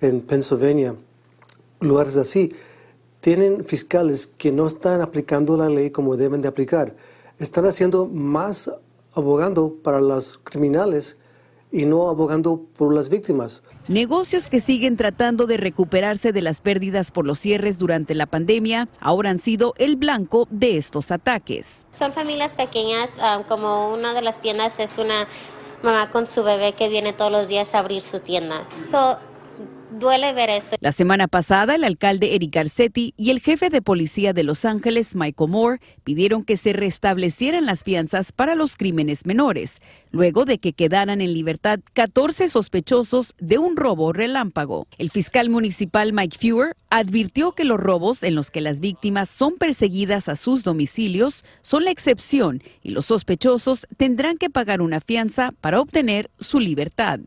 en 0.00 0.20
Pennsylvania, 0.22 0.96
lugares 1.80 2.16
así, 2.16 2.52
tienen 3.20 3.64
fiscales 3.64 4.26
que 4.26 4.52
no 4.52 4.66
están 4.66 5.00
aplicando 5.00 5.56
la 5.56 5.68
ley 5.68 5.90
como 5.90 6.16
deben 6.16 6.40
de 6.40 6.48
aplicar. 6.48 6.94
Están 7.38 7.66
haciendo 7.66 8.06
más 8.06 8.70
abogando 9.14 9.74
para 9.82 10.00
los 10.00 10.38
criminales 10.38 11.16
y 11.72 11.84
no 11.84 12.08
abogando 12.08 12.62
por 12.76 12.94
las 12.94 13.08
víctimas. 13.08 13.62
Negocios 13.88 14.48
que 14.48 14.60
siguen 14.60 14.96
tratando 14.96 15.46
de 15.46 15.56
recuperarse 15.56 16.32
de 16.32 16.42
las 16.42 16.60
pérdidas 16.60 17.10
por 17.10 17.26
los 17.26 17.38
cierres 17.38 17.78
durante 17.78 18.14
la 18.14 18.26
pandemia 18.26 18.88
ahora 19.00 19.30
han 19.30 19.38
sido 19.38 19.74
el 19.78 19.96
blanco 19.96 20.48
de 20.50 20.76
estos 20.76 21.10
ataques. 21.10 21.86
Son 21.90 22.12
familias 22.12 22.54
pequeñas, 22.54 23.18
ah, 23.20 23.44
como 23.48 23.92
una 23.92 24.14
de 24.14 24.22
las 24.22 24.40
tiendas 24.40 24.80
es 24.80 24.98
una 24.98 25.28
mamá 25.82 26.10
con 26.10 26.26
su 26.26 26.42
bebé 26.42 26.72
que 26.72 26.88
viene 26.88 27.12
todos 27.12 27.32
los 27.32 27.48
días 27.48 27.74
a 27.74 27.78
abrir 27.78 28.02
su 28.02 28.20
tienda 28.20 28.66
La 30.80 30.92
semana 30.92 31.28
pasada, 31.28 31.74
el 31.74 31.84
alcalde 31.84 32.34
Eric 32.34 32.54
Garcetti 32.54 33.12
y 33.18 33.30
el 33.30 33.40
jefe 33.40 33.68
de 33.68 33.82
policía 33.82 34.32
de 34.32 34.44
Los 34.44 34.64
Ángeles, 34.64 35.14
Michael 35.14 35.50
Moore, 35.50 35.80
pidieron 36.04 36.42
que 36.42 36.56
se 36.56 36.72
restablecieran 36.72 37.66
las 37.66 37.84
fianzas 37.84 38.32
para 38.32 38.54
los 38.54 38.76
crímenes 38.76 39.26
menores, 39.26 39.80
luego 40.10 40.46
de 40.46 40.58
que 40.58 40.72
quedaran 40.72 41.20
en 41.20 41.34
libertad 41.34 41.80
14 41.92 42.48
sospechosos 42.48 43.34
de 43.38 43.58
un 43.58 43.76
robo 43.76 44.12
relámpago. 44.12 44.86
El 44.96 45.10
fiscal 45.10 45.50
municipal 45.50 46.12
Mike 46.14 46.38
Fewer 46.38 46.76
advirtió 46.88 47.52
que 47.52 47.64
los 47.64 47.78
robos 47.78 48.22
en 48.22 48.34
los 48.34 48.50
que 48.50 48.62
las 48.62 48.80
víctimas 48.80 49.28
son 49.28 49.56
perseguidas 49.56 50.28
a 50.28 50.36
sus 50.36 50.64
domicilios 50.64 51.44
son 51.62 51.84
la 51.84 51.90
excepción 51.90 52.62
y 52.82 52.90
los 52.90 53.06
sospechosos 53.06 53.86
tendrán 53.96 54.38
que 54.38 54.50
pagar 54.50 54.80
una 54.80 55.00
fianza 55.00 55.52
para 55.60 55.80
obtener 55.80 56.30
su 56.38 56.58
libertad. 56.58 57.20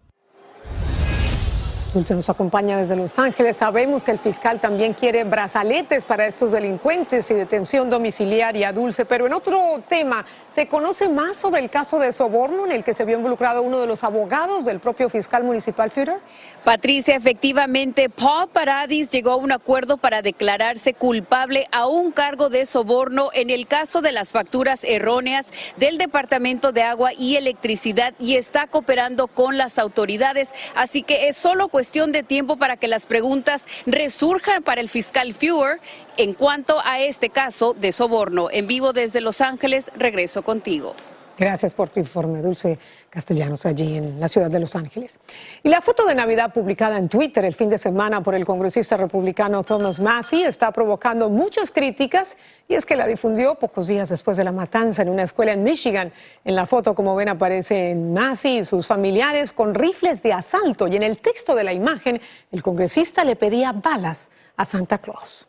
Dulce 1.93 2.15
nos 2.15 2.27
acompaña 2.27 2.77
desde 2.77 2.95
Los 2.95 3.19
Ángeles. 3.19 3.57
Sabemos 3.57 4.03
que 4.03 4.09
el 4.09 4.17
fiscal 4.17 4.59
también 4.59 4.93
quiere 4.93 5.23
brazaletes 5.25 6.05
para 6.05 6.25
estos 6.25 6.51
delincuentes 6.51 7.29
y 7.29 7.35
detención 7.35 7.91
domiciliaria, 7.91 8.73
Dulce. 8.73 9.05
Pero 9.05 9.27
en 9.27 9.33
otro 9.33 9.59
tema, 9.87 10.25
¿se 10.51 10.67
conoce 10.67 11.07
más 11.07 11.37
sobre 11.37 11.61
el 11.61 11.69
caso 11.69 11.99
de 11.99 12.11
soborno 12.11 12.65
en 12.65 12.71
el 12.71 12.83
que 12.83 12.95
se 12.95 13.05
vio 13.05 13.17
involucrado 13.17 13.61
uno 13.61 13.79
de 13.79 13.85
los 13.85 14.03
abogados 14.03 14.65
del 14.65 14.79
propio 14.79 15.07
fiscal 15.07 15.43
municipal 15.43 15.91
Führer? 15.91 16.17
Patricia, 16.63 17.15
efectivamente, 17.15 18.09
Paul 18.09 18.49
Paradis 18.51 19.11
llegó 19.11 19.33
a 19.33 19.35
un 19.35 19.51
acuerdo 19.51 19.97
para 19.97 20.23
declararse 20.23 20.95
culpable 20.95 21.67
a 21.71 21.85
un 21.85 22.11
cargo 22.11 22.49
de 22.49 22.65
soborno 22.65 23.29
en 23.33 23.51
el 23.51 23.67
caso 23.67 24.01
de 24.01 24.13
las 24.13 24.31
facturas 24.31 24.83
erróneas 24.83 25.45
del 25.77 25.99
Departamento 25.99 26.71
de 26.71 26.81
Agua 26.81 27.11
y 27.15 27.35
Electricidad 27.35 28.15
y 28.17 28.35
está 28.35 28.65
cooperando 28.65 29.27
con 29.27 29.59
las 29.59 29.77
autoridades. 29.77 30.53
Así 30.73 31.03
que 31.03 31.27
es 31.27 31.37
solo 31.37 31.67
cuestión 31.67 31.82
de 31.91 32.23
tiempo 32.23 32.55
para 32.57 32.77
que 32.77 32.87
las 32.87 33.05
preguntas 33.05 33.65
resurjan 33.85 34.63
para 34.63 34.81
el 34.81 34.89
fiscal 34.89 35.33
Fewer 35.33 35.79
en 36.17 36.33
cuanto 36.33 36.77
a 36.85 36.99
este 36.99 37.29
caso 37.29 37.73
de 37.73 37.91
soborno. 37.91 38.49
En 38.51 38.67
vivo 38.67 38.93
desde 38.93 39.21
Los 39.21 39.41
Ángeles, 39.41 39.91
regreso 39.95 40.43
contigo. 40.43 40.95
Gracias 41.37 41.73
por 41.73 41.89
tu 41.89 41.99
informe, 41.99 42.41
Dulce 42.41 42.77
Castellanos, 43.13 43.63
allí 43.67 43.97
en 43.97 44.19
la 44.19 44.27
ciudad 44.27 44.49
de 44.49 44.59
Los 44.59 44.75
Ángeles. 44.75 45.19
Y 45.61 45.69
la 45.69 45.81
foto 45.81 46.03
de 46.07 46.15
Navidad 46.15 46.51
publicada 46.51 46.97
en 46.97 47.09
Twitter 47.09 47.45
el 47.45 47.53
fin 47.53 47.69
de 47.69 47.77
semana 47.77 48.23
por 48.23 48.33
el 48.33 48.43
congresista 48.43 48.97
republicano 48.97 49.63
Thomas 49.63 49.99
Massey 49.99 50.41
está 50.41 50.71
provocando 50.71 51.29
muchas 51.29 51.69
críticas 51.69 52.35
y 52.67 52.73
es 52.73 52.87
que 52.87 52.95
la 52.95 53.05
difundió 53.05 53.53
pocos 53.53 53.85
días 53.85 54.09
después 54.09 54.35
de 54.35 54.43
la 54.43 54.51
matanza 54.51 55.03
en 55.03 55.09
una 55.09 55.21
escuela 55.21 55.53
en 55.53 55.61
Michigan. 55.61 56.11
En 56.43 56.55
la 56.55 56.65
foto, 56.65 56.95
como 56.95 57.15
ven, 57.15 57.29
aparecen 57.29 58.13
Massey 58.13 58.57
y 58.57 58.65
sus 58.65 58.87
familiares 58.87 59.53
con 59.53 59.75
rifles 59.75 60.23
de 60.23 60.33
asalto 60.33 60.87
y 60.87 60.95
en 60.95 61.03
el 61.03 61.19
texto 61.19 61.53
de 61.53 61.65
la 61.65 61.73
imagen 61.73 62.19
el 62.51 62.63
congresista 62.63 63.23
le 63.23 63.35
pedía 63.35 63.73
balas 63.73 64.31
a 64.57 64.65
Santa 64.65 64.97
Claus. 64.97 65.47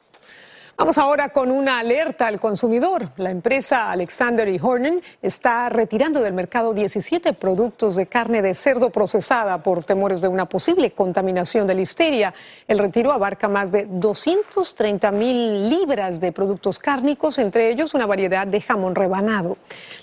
Vamos 0.76 0.98
ahora 0.98 1.28
con 1.28 1.52
una 1.52 1.78
alerta 1.78 2.26
al 2.26 2.40
consumidor. 2.40 3.10
La 3.16 3.30
empresa 3.30 3.92
Alexander 3.92 4.48
y 4.48 4.58
Hornen 4.60 5.02
está 5.22 5.68
retirando 5.68 6.20
del 6.20 6.32
mercado 6.32 6.74
17 6.74 7.32
productos 7.34 7.94
de 7.94 8.06
carne 8.06 8.42
de 8.42 8.54
cerdo 8.54 8.90
procesada 8.90 9.62
por 9.62 9.84
temores 9.84 10.20
de 10.20 10.26
una 10.26 10.46
posible 10.46 10.90
contaminación 10.90 11.68
de 11.68 11.76
listeria. 11.76 12.34
El 12.66 12.80
retiro 12.80 13.12
abarca 13.12 13.46
más 13.46 13.70
de 13.70 13.86
230 13.88 15.12
mil 15.12 15.68
libras 15.68 16.18
de 16.18 16.32
productos 16.32 16.80
cárnicos, 16.80 17.38
entre 17.38 17.70
ellos 17.70 17.94
una 17.94 18.06
variedad 18.06 18.44
de 18.44 18.60
jamón 18.60 18.96
rebanado. 18.96 19.56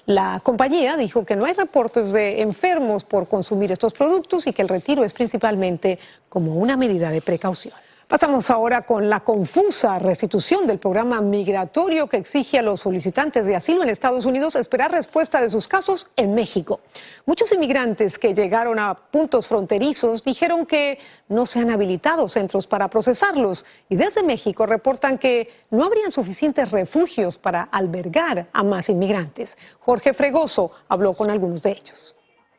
La 0.06 0.40
compañía 0.42 0.96
dijo 0.96 1.26
que 1.26 1.36
no 1.36 1.44
hay 1.44 1.54
reportes 1.54 2.14
de 2.14 2.40
enfermos 2.40 3.04
por 3.04 3.28
consumir 3.28 3.74
estos 3.74 3.92
productos 3.92 4.48
y 4.48 4.54
que 4.54 4.62
el 4.62 4.70
retiro 4.70 5.04
es 5.04 5.12
principalmente 5.12 6.00
como 6.30 6.56
una 6.56 6.78
medida 6.78 7.10
de 7.10 7.22
precaución. 7.22 7.74
Pasamos 8.12 8.50
ahora 8.50 8.82
con 8.82 9.10
la 9.10 9.22
confusa 9.22 9.98
restitución 9.98 10.68
del 10.68 10.80
programa 10.80 11.22
migratorio 11.22 12.08
que 12.08 12.18
exige 12.18 12.60
a 12.60 12.62
los 12.62 12.82
solicitantes 12.82 13.48
de 13.48 13.56
asilo 13.56 13.84
en 13.84 13.90
Estados 13.90 14.26
Unidos 14.26 14.58
esperar 14.58 14.92
respuesta 14.92 15.40
de 15.40 15.50
sus 15.50 15.70
casos 15.70 16.10
en 16.18 16.36
México. 16.36 16.82
Muchos 17.26 17.54
inmigrantes 17.54 18.20
que 18.20 18.34
llegaron 18.34 18.80
a 18.80 18.96
puntos 18.96 19.48
fronterizos 19.48 20.26
dijeron 20.26 20.66
que 20.66 21.00
no 21.30 21.46
se 21.46 21.60
han 21.60 21.72
habilitado 21.72 22.28
centros 22.28 22.68
para 22.68 22.90
procesarlos 22.90 23.64
y 23.88 23.96
desde 23.96 24.24
México 24.24 24.66
reportan 24.66 25.18
que 25.18 25.50
no 25.70 25.86
habrían 25.86 26.12
suficientes 26.12 26.70
refugios 26.70 27.38
para 27.38 27.64
albergar 27.64 28.50
a 28.52 28.62
más 28.62 28.90
inmigrantes. 28.90 29.58
Jorge 29.80 30.14
Fregoso 30.14 30.74
habló 30.90 31.14
con 31.14 31.30
algunos 31.30 31.64
de 31.64 31.72
ellos. 31.72 32.14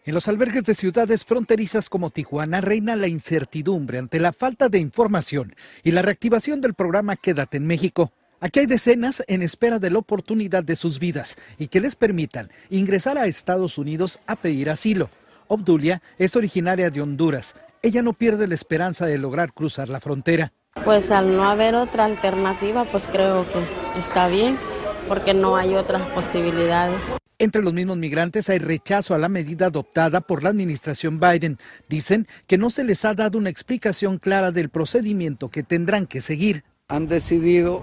En 0.05 0.15
los 0.15 0.27
albergues 0.27 0.65
de 0.65 0.75
ciudades 0.75 1.25
fronterizas 1.25 1.89
como 1.89 2.11
Tijuana 2.11 2.61
reina 2.61 2.97
la 2.97 3.07
incertidumbre 3.07 4.01
ante 4.01 4.19
la 4.19 4.33
falta 4.33 4.69
de 4.69 4.79
información 4.79 5.55
y 5.85 5.93
la 5.93 6.03
reactivación 6.03 6.61
del 6.61 6.75
programa 6.75 7.15
Quédate 7.15 7.59
en 7.59 7.69
México. 7.69 8.11
Aquí 8.41 8.59
hay 8.59 8.67
decenas 8.67 9.23
en 9.29 9.43
espera 9.43 9.79
de 9.79 9.91
la 9.91 10.01
oportunidad 10.01 10.65
de 10.65 10.75
sus 10.75 10.99
vidas 10.99 11.37
y 11.57 11.69
que 11.69 11.81
les 11.81 11.95
permitan 11.95 12.51
ingresar 12.69 13.17
a 13.17 13.27
Estados 13.27 13.79
Unidos 13.79 14.19
a 14.27 14.35
pedir 14.35 14.71
asilo. 14.71 15.09
Obdulia 15.47 16.03
es 16.19 16.35
originaria 16.35 16.91
de 16.91 17.01
Honduras. 17.01 17.55
Ella 17.81 18.03
no 18.03 18.13
pierde 18.13 18.49
la 18.49 18.57
esperanza 18.57 19.07
de 19.07 19.19
lograr 19.19 19.53
cruzar 19.53 19.89
la 19.89 20.01
frontera. 20.01 20.53
Pues 20.85 21.13
al 21.13 21.37
no 21.37 21.45
haber 21.45 21.77
otra 21.77 22.07
alternativa, 22.07 22.87
pues 22.87 23.07
creo 23.07 23.47
que 23.49 23.99
está 24.01 24.27
bien, 24.27 24.59
porque 25.07 25.33
no 25.33 25.55
hay 25.55 25.77
otras 25.77 26.05
posibilidades. 26.09 27.22
Entre 27.43 27.61
los 27.61 27.73
mismos 27.73 27.97
migrantes 27.97 28.49
hay 28.51 28.61
rechazo 28.61 29.17
a 29.17 29.19
la 29.19 29.29
medida 29.29 29.67
adoptada 29.67 30.21
por 30.21 30.45
la 30.45 30.51
administración 30.51 31.19
Biden. 31.19 31.59
Dicen 31.89 32.29
que 32.47 32.57
no 32.57 32.71
se 32.71 32.85
les 32.85 33.05
ha 33.05 33.15
dado 33.15 33.37
una 33.37 33.51
explicación 33.51 34.19
clara 34.19 34.53
del 34.53 34.69
procedimiento 34.69 35.49
que 35.49 35.65
tendrán 35.65 36.07
que 36.07 36.21
seguir. 36.21 36.63
Han 36.87 37.09
decidido 37.09 37.83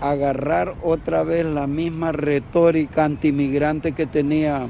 agarrar 0.00 0.74
otra 0.82 1.22
vez 1.22 1.46
la 1.46 1.68
misma 1.68 2.10
retórica 2.10 3.04
antimigrante 3.04 3.92
que 3.92 4.06
tenía 4.06 4.66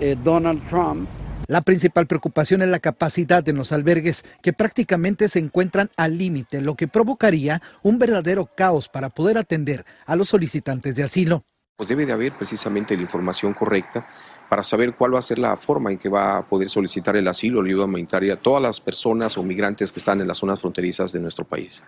eh, 0.00 0.16
Donald 0.22 0.60
Trump. 0.68 1.08
La 1.46 1.62
principal 1.62 2.06
preocupación 2.06 2.60
es 2.60 2.68
la 2.68 2.78
capacidad 2.78 3.48
en 3.48 3.56
los 3.56 3.72
albergues, 3.72 4.22
que 4.42 4.52
prácticamente 4.52 5.30
se 5.30 5.38
encuentran 5.38 5.88
al 5.96 6.18
límite, 6.18 6.60
lo 6.60 6.74
que 6.74 6.88
provocaría 6.88 7.62
un 7.82 7.98
verdadero 7.98 8.50
caos 8.54 8.90
para 8.90 9.08
poder 9.08 9.38
atender 9.38 9.86
a 10.04 10.14
los 10.14 10.28
solicitantes 10.28 10.96
de 10.96 11.04
asilo 11.04 11.46
pues 11.76 11.88
debe 11.88 12.06
de 12.06 12.12
haber 12.12 12.32
precisamente 12.32 12.96
la 12.96 13.02
información 13.02 13.52
correcta 13.52 14.06
para 14.48 14.62
saber 14.62 14.94
cuál 14.94 15.14
va 15.14 15.18
a 15.18 15.22
ser 15.22 15.40
la 15.40 15.56
forma 15.56 15.90
en 15.90 15.98
que 15.98 16.08
va 16.08 16.38
a 16.38 16.48
poder 16.48 16.68
solicitar 16.68 17.16
el 17.16 17.26
asilo 17.26 17.58
o 17.58 17.62
la 17.62 17.68
ayuda 17.68 17.84
humanitaria 17.86 18.34
a 18.34 18.36
todas 18.36 18.62
las 18.62 18.80
personas 18.80 19.36
o 19.36 19.42
migrantes 19.42 19.92
que 19.92 19.98
están 19.98 20.20
en 20.20 20.28
las 20.28 20.38
zonas 20.38 20.60
fronterizas 20.60 21.12
de 21.12 21.20
nuestro 21.20 21.44
país. 21.44 21.82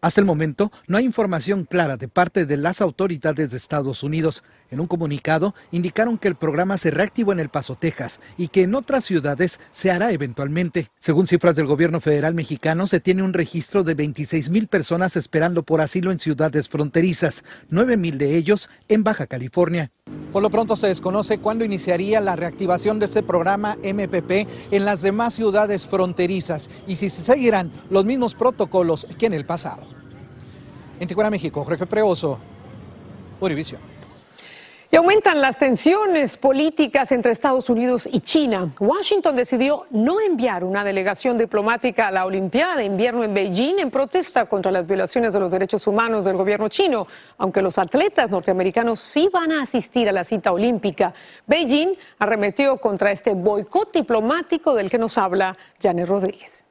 Hasta 0.00 0.20
el 0.20 0.26
momento 0.26 0.72
no 0.86 0.96
hay 0.96 1.04
información 1.04 1.64
clara 1.64 1.96
de 1.96 2.08
parte 2.08 2.46
de 2.46 2.56
las 2.56 2.80
autoridades 2.80 3.50
de 3.50 3.56
Estados 3.56 4.02
Unidos. 4.02 4.44
En 4.70 4.80
un 4.80 4.86
comunicado 4.86 5.54
indicaron 5.70 6.18
que 6.18 6.28
el 6.28 6.34
programa 6.34 6.76
se 6.76 6.90
reactivó 6.90 7.32
en 7.32 7.40
El 7.40 7.48
Paso, 7.48 7.74
Texas, 7.74 8.20
y 8.36 8.48
que 8.48 8.62
en 8.62 8.74
otras 8.74 9.04
ciudades 9.04 9.60
se 9.70 9.90
hará 9.90 10.12
eventualmente. 10.12 10.90
Según 10.98 11.26
cifras 11.26 11.56
del 11.56 11.66
gobierno 11.66 12.00
federal 12.00 12.34
mexicano, 12.34 12.86
se 12.86 13.00
tiene 13.00 13.22
un 13.22 13.32
registro 13.32 13.82
de 13.82 13.94
26 13.94 14.50
mil 14.50 14.68
personas 14.68 15.16
esperando 15.16 15.62
por 15.62 15.80
asilo 15.80 16.12
en 16.12 16.18
ciudades 16.18 16.68
fronterizas, 16.68 17.44
9 17.70 17.96
mil 17.96 18.18
de 18.18 18.36
ellos 18.36 18.68
en 18.88 19.04
Baja 19.04 19.26
California. 19.26 19.90
Por 20.32 20.42
lo 20.42 20.50
pronto 20.50 20.76
se 20.76 20.88
desconoce 20.88 21.38
cuándo 21.38 21.64
iniciaría 21.64 22.20
la 22.20 22.36
reactivación 22.36 22.98
de 22.98 23.06
este 23.06 23.22
programa 23.22 23.76
MPP 23.82 24.46
en 24.70 24.84
las 24.84 25.00
demás 25.00 25.34
ciudades 25.34 25.86
fronterizas 25.86 26.68
y 26.86 26.96
si 26.96 27.08
se 27.08 27.22
seguirán 27.22 27.70
los 27.88 28.04
mismos 28.04 28.34
protocolos 28.34 29.06
que 29.18 29.26
en 29.26 29.32
el 29.32 29.46
pasado. 29.46 29.82
En 31.00 31.08
Tijuana, 31.08 31.30
México, 31.30 31.64
Jorge 31.64 31.86
Preoso, 31.86 32.38
Univisión. 33.40 33.80
Y 34.90 34.96
aumentan 34.96 35.42
las 35.42 35.58
tensiones 35.58 36.38
políticas 36.38 37.12
entre 37.12 37.30
Estados 37.30 37.68
Unidos 37.68 38.08
y 38.10 38.22
China. 38.22 38.72
Washington 38.80 39.36
decidió 39.36 39.84
no 39.90 40.18
enviar 40.18 40.64
una 40.64 40.82
delegación 40.82 41.36
diplomática 41.36 42.08
a 42.08 42.10
la 42.10 42.24
Olimpiada 42.24 42.76
de 42.76 42.84
Invierno 42.84 43.22
en 43.22 43.34
Beijing 43.34 43.80
en 43.80 43.90
protesta 43.90 44.46
contra 44.46 44.72
las 44.72 44.86
violaciones 44.86 45.34
de 45.34 45.40
los 45.40 45.50
derechos 45.50 45.86
humanos 45.86 46.24
del 46.24 46.38
gobierno 46.38 46.70
chino, 46.70 47.06
aunque 47.36 47.60
los 47.60 47.76
atletas 47.76 48.30
norteamericanos 48.30 48.98
sí 48.98 49.28
van 49.30 49.52
a 49.52 49.62
asistir 49.62 50.08
a 50.08 50.12
la 50.12 50.24
cita 50.24 50.52
olímpica. 50.52 51.12
Beijing 51.46 51.94
arremetió 52.18 52.78
contra 52.78 53.12
este 53.12 53.34
boicot 53.34 53.92
diplomático 53.92 54.74
del 54.74 54.90
que 54.90 54.96
nos 54.96 55.18
habla 55.18 55.54
Janet 55.82 56.08
Rodríguez. 56.08 56.64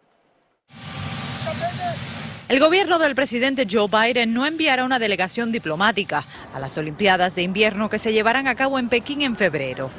El 2.50 2.62
gobierno 2.62 2.98
del 2.98 3.14
presidente 3.14 3.68
Joe 3.70 3.90
Biden 3.90 4.34
no 4.34 4.46
enviará 4.46 4.86
una 4.86 5.00
delegación 5.00 5.52
diplomática 5.52 6.24
a 6.54 6.62
las 6.62 6.78
Olimpiadas 6.78 7.36
de 7.36 7.42
invierno 7.42 7.90
que 7.90 8.00
se 8.00 8.14
llevarán 8.14 8.48
a 8.48 8.56
cabo 8.56 8.80
en 8.80 8.88
Pekín 8.88 9.22
en 9.22 9.36
febrero. 9.36 9.92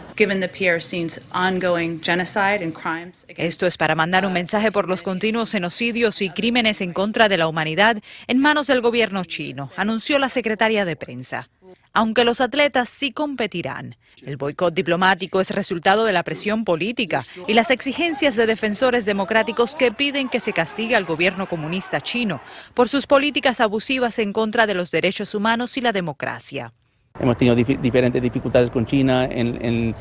Esto 3.28 3.66
es 3.66 3.76
para 3.76 3.94
mandar 3.94 4.24
un 4.24 4.32
mensaje 4.32 4.72
por 4.72 4.88
los 4.88 5.02
continuos 5.02 5.50
genocidios 5.50 6.22
y 6.22 6.30
crímenes 6.30 6.80
en 6.80 6.94
contra 6.94 7.28
de 7.28 7.36
la 7.36 7.48
humanidad 7.48 7.98
en 8.26 8.38
manos 8.38 8.66
del 8.68 8.80
gobierno 8.80 9.26
chino, 9.26 9.70
anunció 9.76 10.18
la 10.18 10.30
secretaria 10.30 10.86
de 10.86 10.96
prensa. 10.96 11.50
Aunque 11.92 12.24
los 12.24 12.40
atletas 12.40 12.88
sí 12.88 13.12
competirán. 13.12 13.96
El 14.24 14.36
boicot 14.36 14.74
diplomático 14.74 15.40
es 15.40 15.50
resultado 15.50 16.04
de 16.04 16.12
la 16.12 16.22
presión 16.22 16.64
política 16.64 17.24
y 17.46 17.54
las 17.54 17.70
exigencias 17.70 18.36
de 18.36 18.46
defensores 18.46 19.04
democráticos 19.04 19.74
que 19.74 19.92
piden 19.92 20.28
que 20.28 20.40
se 20.40 20.52
castigue 20.52 20.96
al 20.96 21.04
gobierno 21.04 21.48
comunista 21.48 22.00
chino 22.00 22.40
por 22.74 22.88
sus 22.88 23.06
políticas 23.06 23.60
abusivas 23.60 24.18
en 24.18 24.32
contra 24.32 24.66
de 24.66 24.74
los 24.74 24.90
derechos 24.90 25.34
humanos 25.34 25.76
y 25.76 25.80
la 25.80 25.92
democracia. 25.92 26.72
Hemos 27.20 27.36
tenido 27.36 27.56
diferentes 27.56 28.22
dificultades 28.22 28.70
con 28.70 28.86
China 28.86 29.28
en, 29.30 29.94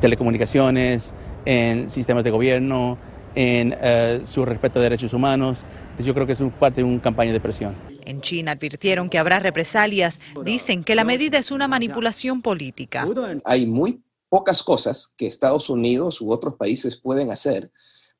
telecomunicaciones, 0.00 1.14
en 1.44 1.90
sistemas 1.90 2.24
de 2.24 2.30
gobierno, 2.30 2.96
en 3.34 3.76
eh, 3.78 4.20
su 4.24 4.46
respeto 4.46 4.78
a 4.78 4.82
derechos 4.82 5.12
humanos. 5.12 5.66
Entonces 5.82 6.06
yo 6.06 6.14
creo 6.14 6.26
que 6.26 6.32
es 6.32 6.42
parte 6.58 6.80
de 6.80 6.84
una 6.84 7.02
campaña 7.02 7.32
de 7.32 7.40
presión. 7.40 7.74
En 8.04 8.20
China 8.20 8.52
advirtieron 8.52 9.08
que 9.08 9.18
habrá 9.18 9.38
represalias. 9.40 10.18
Dicen 10.44 10.84
que 10.84 10.94
la 10.94 11.04
medida 11.04 11.38
es 11.38 11.50
una 11.50 11.68
manipulación 11.68 12.42
política. 12.42 13.06
Hay 13.44 13.66
muy 13.66 14.02
pocas 14.28 14.62
cosas 14.62 15.14
que 15.16 15.26
Estados 15.26 15.70
Unidos 15.70 16.20
u 16.20 16.30
otros 16.30 16.54
países 16.54 16.96
pueden 16.96 17.30
hacer 17.30 17.70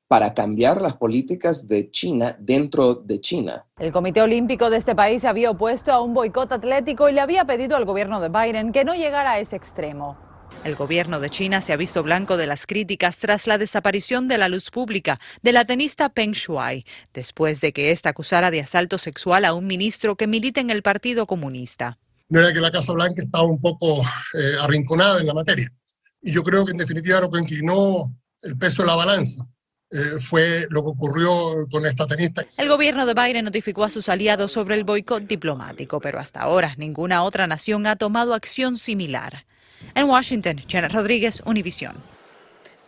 para 0.06 0.34
cambiar 0.34 0.80
las 0.80 0.94
políticas 0.94 1.66
de 1.66 1.90
China 1.90 2.36
dentro 2.38 2.94
de 2.94 3.20
China. 3.20 3.66
El 3.78 3.90
Comité 3.90 4.22
Olímpico 4.22 4.70
de 4.70 4.76
este 4.76 4.94
país 4.94 5.22
se 5.22 5.28
había 5.28 5.50
opuesto 5.50 5.92
a 5.92 6.00
un 6.00 6.14
boicot 6.14 6.52
atlético 6.52 7.08
y 7.08 7.12
le 7.14 7.20
había 7.20 7.44
pedido 7.46 7.76
al 7.76 7.84
gobierno 7.84 8.20
de 8.20 8.28
Biden 8.28 8.70
que 8.70 8.84
no 8.84 8.94
llegara 8.94 9.32
a 9.32 9.38
ese 9.40 9.56
extremo. 9.56 10.18
El 10.64 10.76
gobierno 10.76 11.20
de 11.20 11.28
China 11.28 11.60
se 11.60 11.74
ha 11.74 11.76
visto 11.76 12.02
blanco 12.02 12.38
de 12.38 12.46
las 12.46 12.66
críticas 12.66 13.18
tras 13.18 13.46
la 13.46 13.58
desaparición 13.58 14.28
de 14.28 14.38
la 14.38 14.48
luz 14.48 14.70
pública 14.70 15.20
de 15.42 15.52
la 15.52 15.66
tenista 15.66 16.08
Peng 16.08 16.32
Shuai, 16.32 16.86
después 17.12 17.60
de 17.60 17.74
que 17.74 17.92
ésta 17.92 18.08
acusara 18.08 18.50
de 18.50 18.62
asalto 18.62 18.96
sexual 18.96 19.44
a 19.44 19.52
un 19.52 19.66
ministro 19.66 20.16
que 20.16 20.26
milita 20.26 20.62
en 20.62 20.70
el 20.70 20.82
Partido 20.82 21.26
Comunista. 21.26 21.98
De 22.30 22.50
que 22.50 22.60
la 22.60 22.70
Casa 22.70 22.94
Blanca 22.94 23.22
estaba 23.22 23.44
un 23.44 23.60
poco 23.60 24.00
eh, 24.00 24.56
arrinconada 24.58 25.20
en 25.20 25.26
la 25.26 25.34
materia. 25.34 25.70
Y 26.22 26.32
yo 26.32 26.42
creo 26.42 26.64
que 26.64 26.72
en 26.72 26.78
definitiva 26.78 27.20
lo 27.20 27.30
que 27.30 27.40
inclinó 27.40 28.10
el 28.42 28.56
peso 28.56 28.82
de 28.82 28.88
la 28.88 28.96
balanza 28.96 29.46
eh, 29.90 30.18
fue 30.18 30.66
lo 30.70 30.82
que 30.82 30.90
ocurrió 30.92 31.68
con 31.70 31.84
esta 31.84 32.06
tenista. 32.06 32.42
El 32.56 32.70
gobierno 32.70 33.04
de 33.04 33.12
Biden 33.12 33.44
notificó 33.44 33.84
a 33.84 33.90
sus 33.90 34.08
aliados 34.08 34.52
sobre 34.52 34.76
el 34.76 34.84
boicot 34.84 35.24
diplomático, 35.24 36.00
pero 36.00 36.18
hasta 36.18 36.40
ahora 36.40 36.74
ninguna 36.78 37.22
otra 37.22 37.46
nación 37.46 37.86
ha 37.86 37.96
tomado 37.96 38.32
acción 38.32 38.78
similar. 38.78 39.44
En 39.94 40.08
Washington, 40.08 40.62
Janet 40.68 40.92
Rodríguez, 40.92 41.42
Univision. 41.44 41.94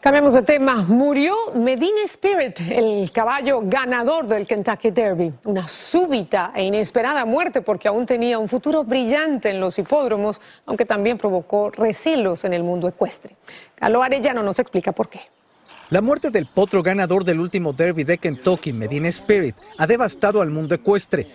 Cambiamos 0.00 0.35
de 0.35 0.43
tema. 0.43 0.85
Murió 0.87 1.35
Medina 1.55 2.02
Spirit, 2.05 2.61
el 2.61 3.11
caballo 3.11 3.62
ganador 3.64 4.26
del 4.28 4.47
Kentucky 4.47 4.93
Derby. 4.93 5.33
Una 5.47 5.66
súbita 5.66 6.52
e 6.55 6.62
inesperada 6.62 7.25
muerte 7.25 7.61
porque 7.61 7.88
aún 7.88 8.07
tenía 8.07 8.38
un 8.38 8.47
futuro 8.47 8.85
brillante 8.85 9.50
en 9.50 9.59
los 9.59 9.78
hipódromos, 9.81 10.40
aunque 10.64 10.85
también 10.85 11.19
provocó 11.19 11.71
recelos 11.71 12.45
en 12.45 12.52
el 12.52 12.62
mundo 12.62 12.87
ecuestre. 12.87 13.35
Galo 13.81 14.00
Arellano 14.00 14.45
nos 14.45 14.61
explica 14.61 14.93
por 14.93 15.09
qué. 15.09 15.23
La 15.90 16.00
muerte 16.00 16.31
del 16.31 16.47
potro 16.47 16.83
ganador 16.83 17.25
del 17.25 17.40
último 17.40 17.73
Derby 17.73 18.05
de 18.05 18.19
Kentucky, 18.19 18.73
Medina 18.73 19.09
Spirit, 19.09 19.57
ha 19.78 19.87
devastado 19.88 20.40
al 20.40 20.50
mundo 20.50 20.75
ecuestre. 20.75 21.26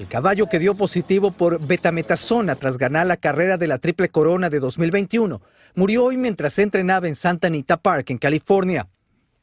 El 0.00 0.08
caballo 0.08 0.46
que 0.46 0.58
dio 0.58 0.74
positivo 0.74 1.30
por 1.30 1.60
betametasona 1.60 2.56
tras 2.56 2.78
ganar 2.78 3.06
la 3.06 3.18
carrera 3.18 3.58
de 3.58 3.66
la 3.66 3.76
Triple 3.76 4.08
Corona 4.08 4.48
de 4.48 4.58
2021 4.58 5.42
murió 5.74 6.04
hoy 6.06 6.16
mientras 6.16 6.58
entrenaba 6.58 7.06
en 7.06 7.14
Santa 7.14 7.48
Anita 7.48 7.76
Park, 7.76 8.08
en 8.08 8.16
California. 8.16 8.88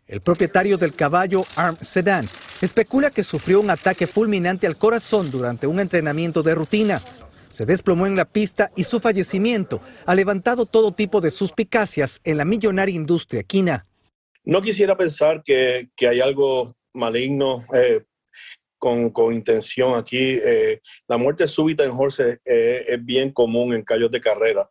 El 0.08 0.22
propietario 0.22 0.80
del 0.80 0.96
caballo, 0.96 1.44
Arm 1.56 1.78
Sedan, 1.80 2.28
especula 2.60 3.12
que 3.12 3.24
sufrió 3.24 3.62
un 3.62 3.70
ataque 3.70 4.08
fulminante 4.08 4.66
al 4.66 4.78
corazón 4.78 5.30
durante 5.30 5.68
un 5.68 5.80
entrenamiento 5.80 6.42
de 6.42 6.56
rutina. 6.56 7.02
Se 7.52 7.68
desplomó 7.68 8.08
en 8.08 8.16
la 8.16 8.26
pista 8.26 8.72
y 8.76 8.84
su 8.84 9.00
fallecimiento 9.00 9.80
ha 10.08 10.16
levantado 10.16 10.66
todo 10.66 10.92
tipo 10.92 11.22
de 11.22 11.30
suspicacias 11.30 12.20
en 12.24 12.36
la 12.36 12.46
millonaria 12.46 12.96
industria 12.96 13.44
quina. 13.44 13.86
No 14.44 14.64
quisiera 14.64 14.98
pensar 14.98 15.44
que, 15.44 15.90
hay 16.02 16.20
algo 16.20 16.74
maligno 16.94 17.64
eh, 17.76 18.02
con, 18.78 19.12
intención 19.34 19.96
aquí. 19.96 20.40
Eh, 20.44 20.82
la 21.08 21.18
muerte 21.18 21.48
súbita 21.48 21.84
en 21.84 21.92
horses 21.92 22.40
eh, 22.46 22.86
es 22.88 23.04
bien 23.04 23.32
común 23.32 23.74
en 23.74 23.84
callos 23.84 24.12
de 24.12 24.22
carrera. 24.22 24.70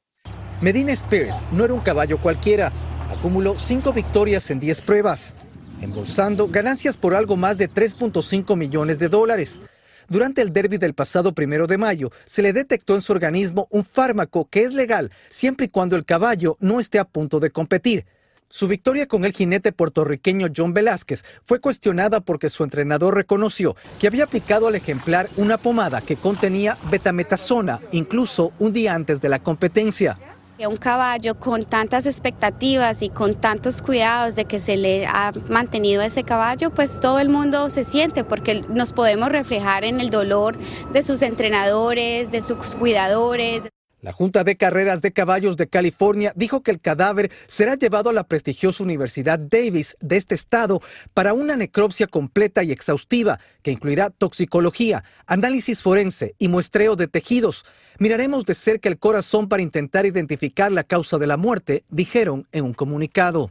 Medina 0.61 0.93
Spirit 0.93 1.35
no 1.53 1.65
era 1.65 1.75
un 1.75 1.81
caballo 1.81 2.19
cualquiera. 2.19 2.73
Acumuló 3.11 3.59
cinco 3.59 3.93
victorias 3.93 4.51
en 4.51 4.59
10 4.59 4.81
pruebas, 4.81 5.37
embolsando 5.81 6.49
ganancias 6.49 6.97
por 6.97 7.15
algo 7.15 7.37
más 7.37 7.59
de 7.59 7.71
3.5 7.71 8.57
millones 8.57 8.99
de 8.99 9.09
dólares. 9.09 9.61
Durante 10.09 10.41
el 10.41 10.53
derby 10.53 10.79
del 10.79 10.95
pasado 10.95 11.33
primero 11.33 11.67
de 11.67 11.79
mayo, 11.79 12.11
se 12.27 12.41
le 12.41 12.53
detectó 12.53 12.95
en 12.95 13.03
su 13.03 13.13
organismo 13.13 13.67
un 13.71 13.85
fármaco 13.85 14.49
que 14.49 14.63
es 14.63 14.73
legal 14.73 15.11
siempre 15.31 15.67
y 15.67 15.69
cuando 15.69 15.97
el 15.97 16.05
caballo 16.05 16.57
no 16.61 16.79
esté 16.79 16.99
a 16.99 17.05
punto 17.05 17.41
de 17.41 17.51
competir. 17.51 18.07
Su 18.49 18.69
victoria 18.69 19.07
con 19.07 19.25
el 19.25 19.33
jinete 19.33 19.73
puertorriqueño 19.73 20.49
John 20.57 20.73
Velázquez 20.73 21.25
fue 21.43 21.61
cuestionada 21.61 22.21
porque 22.21 22.49
su 22.49 22.65
entrenador 22.65 23.15
reconoció 23.15 23.77
que 23.99 24.07
había 24.07 24.25
aplicado 24.25 24.69
al 24.69 24.77
ejemplar 24.77 25.29
una 25.37 25.59
pomada 25.59 26.01
que 26.01 26.17
contenía 26.17 26.79
betametasona, 26.91 27.81
incluso 27.91 28.53
un 28.59 28.73
día 28.73 28.95
antes 28.95 29.21
de 29.21 29.29
la 29.29 29.41
competencia. 29.41 30.19
Un 30.59 30.77
caballo 30.77 31.35
con 31.35 31.67
tantas 31.67 32.07
expectativas 32.07 33.03
y 33.03 33.11
con 33.11 33.35
tantos 33.35 33.83
cuidados 33.83 34.37
de 34.37 34.47
que 34.47 34.59
se 34.59 34.79
le 34.79 35.07
ha 35.07 35.33
mantenido 35.51 36.01
ese 36.01 36.23
caballo, 36.23 36.71
pues 36.71 36.99
todo 36.99 37.19
el 37.19 37.29
mundo 37.29 37.69
se 37.69 37.85
siente 37.85 38.25
porque 38.25 38.65
nos 38.71 38.95
podemos 38.95 39.29
reflejar 39.29 39.85
en 39.85 40.01
el 40.01 40.09
dolor 40.09 40.57
de 40.95 41.03
sus 41.03 41.21
entrenadores, 41.21 42.31
de 42.31 42.41
sus 42.41 42.75
cuidadores. 42.75 43.65
La 44.07 44.13
Junta 44.13 44.45
de 44.45 44.57
Carreras 44.57 45.03
de 45.03 45.11
Caballos 45.11 45.57
de 45.57 45.67
California 45.67 46.33
dijo 46.37 46.63
que 46.63 46.71
el 46.71 46.81
cadáver 46.81 47.33
será 47.49 47.75
llevado 47.75 48.09
a 48.09 48.13
la 48.13 48.23
prestigiosa 48.23 48.85
Universidad 48.85 49.37
Davis 49.37 49.97
de 49.99 50.17
este 50.17 50.37
estado 50.37 50.81
para 51.13 51.35
una 51.35 51.57
necropsia 51.57 52.07
completa 52.07 52.63
y 52.63 52.71
exhaustiva 52.71 53.41
que 53.63 53.73
incluirá 53.73 54.11
toxicología, 54.11 55.03
análisis 55.27 55.83
forense 55.83 56.37
y 56.39 56.47
muestreo 56.47 56.95
de 56.95 57.09
tejidos. 57.09 57.65
Miraremos 57.99 58.45
de 58.45 58.55
cerca 58.55 58.89
el 58.89 58.97
corazón 58.97 59.49
para 59.49 59.65
intentar 59.65 60.07
identificar 60.07 60.71
la 60.71 60.85
causa 60.85 61.19
de 61.19 61.27
la 61.27 61.37
muerte, 61.37 61.83
dijeron 61.89 62.47
en 62.53 62.65
un 62.65 62.75
comunicado. 62.75 63.51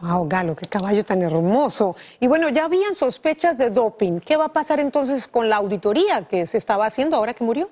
Wow, 0.00 0.26
Galo, 0.26 0.56
qué 0.56 0.66
caballo 0.66 1.04
tan 1.04 1.20
hermoso. 1.20 1.94
Y 2.20 2.26
bueno, 2.26 2.48
ya 2.48 2.64
habían 2.64 2.94
sospechas 2.94 3.58
de 3.58 3.68
doping. 3.68 4.20
¿Qué 4.20 4.38
va 4.38 4.46
a 4.46 4.52
pasar 4.54 4.80
entonces 4.80 5.28
con 5.28 5.50
la 5.50 5.56
auditoría 5.56 6.26
que 6.26 6.46
se 6.46 6.56
estaba 6.56 6.86
haciendo 6.86 7.18
ahora 7.18 7.34
que 7.34 7.44
murió? 7.44 7.68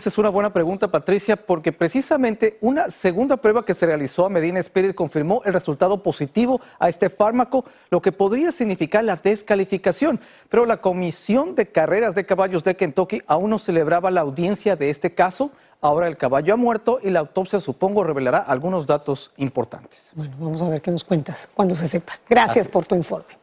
Esa 0.00 0.08
es 0.08 0.16
una 0.16 0.30
buena 0.30 0.50
pregunta, 0.50 0.90
Patricia, 0.90 1.36
porque 1.36 1.72
precisamente 1.72 2.56
una 2.62 2.88
segunda 2.88 3.36
prueba 3.36 3.66
que 3.66 3.74
se 3.74 3.84
realizó 3.84 4.24
a 4.24 4.30
Medina 4.30 4.58
Spirit 4.60 4.94
confirmó 4.94 5.42
el 5.44 5.52
resultado 5.52 6.02
positivo 6.02 6.58
a 6.78 6.88
este 6.88 7.10
fármaco, 7.10 7.66
lo 7.90 8.00
que 8.00 8.10
podría 8.10 8.50
significar 8.50 9.04
la 9.04 9.16
descalificación. 9.16 10.18
Pero 10.48 10.64
la 10.64 10.78
Comisión 10.78 11.54
de 11.54 11.66
Carreras 11.66 12.14
de 12.14 12.24
Caballos 12.24 12.64
de 12.64 12.76
Kentucky 12.76 13.20
aún 13.26 13.50
no 13.50 13.58
celebraba 13.58 14.10
la 14.10 14.22
audiencia 14.22 14.74
de 14.74 14.88
este 14.88 15.14
caso. 15.14 15.50
Ahora 15.82 16.08
el 16.08 16.16
caballo 16.16 16.54
ha 16.54 16.56
muerto 16.56 16.98
y 17.02 17.10
la 17.10 17.20
autopsia, 17.20 17.60
supongo, 17.60 18.02
revelará 18.02 18.38
algunos 18.38 18.86
datos 18.86 19.32
importantes. 19.36 20.12
Bueno, 20.14 20.34
vamos 20.40 20.62
a 20.62 20.68
ver 20.70 20.80
qué 20.80 20.90
nos 20.90 21.04
cuentas 21.04 21.46
cuando 21.52 21.74
se 21.74 21.86
sepa. 21.86 22.14
Gracias 22.26 22.70
por 22.70 22.86
tu 22.86 22.94
informe. 22.94 23.39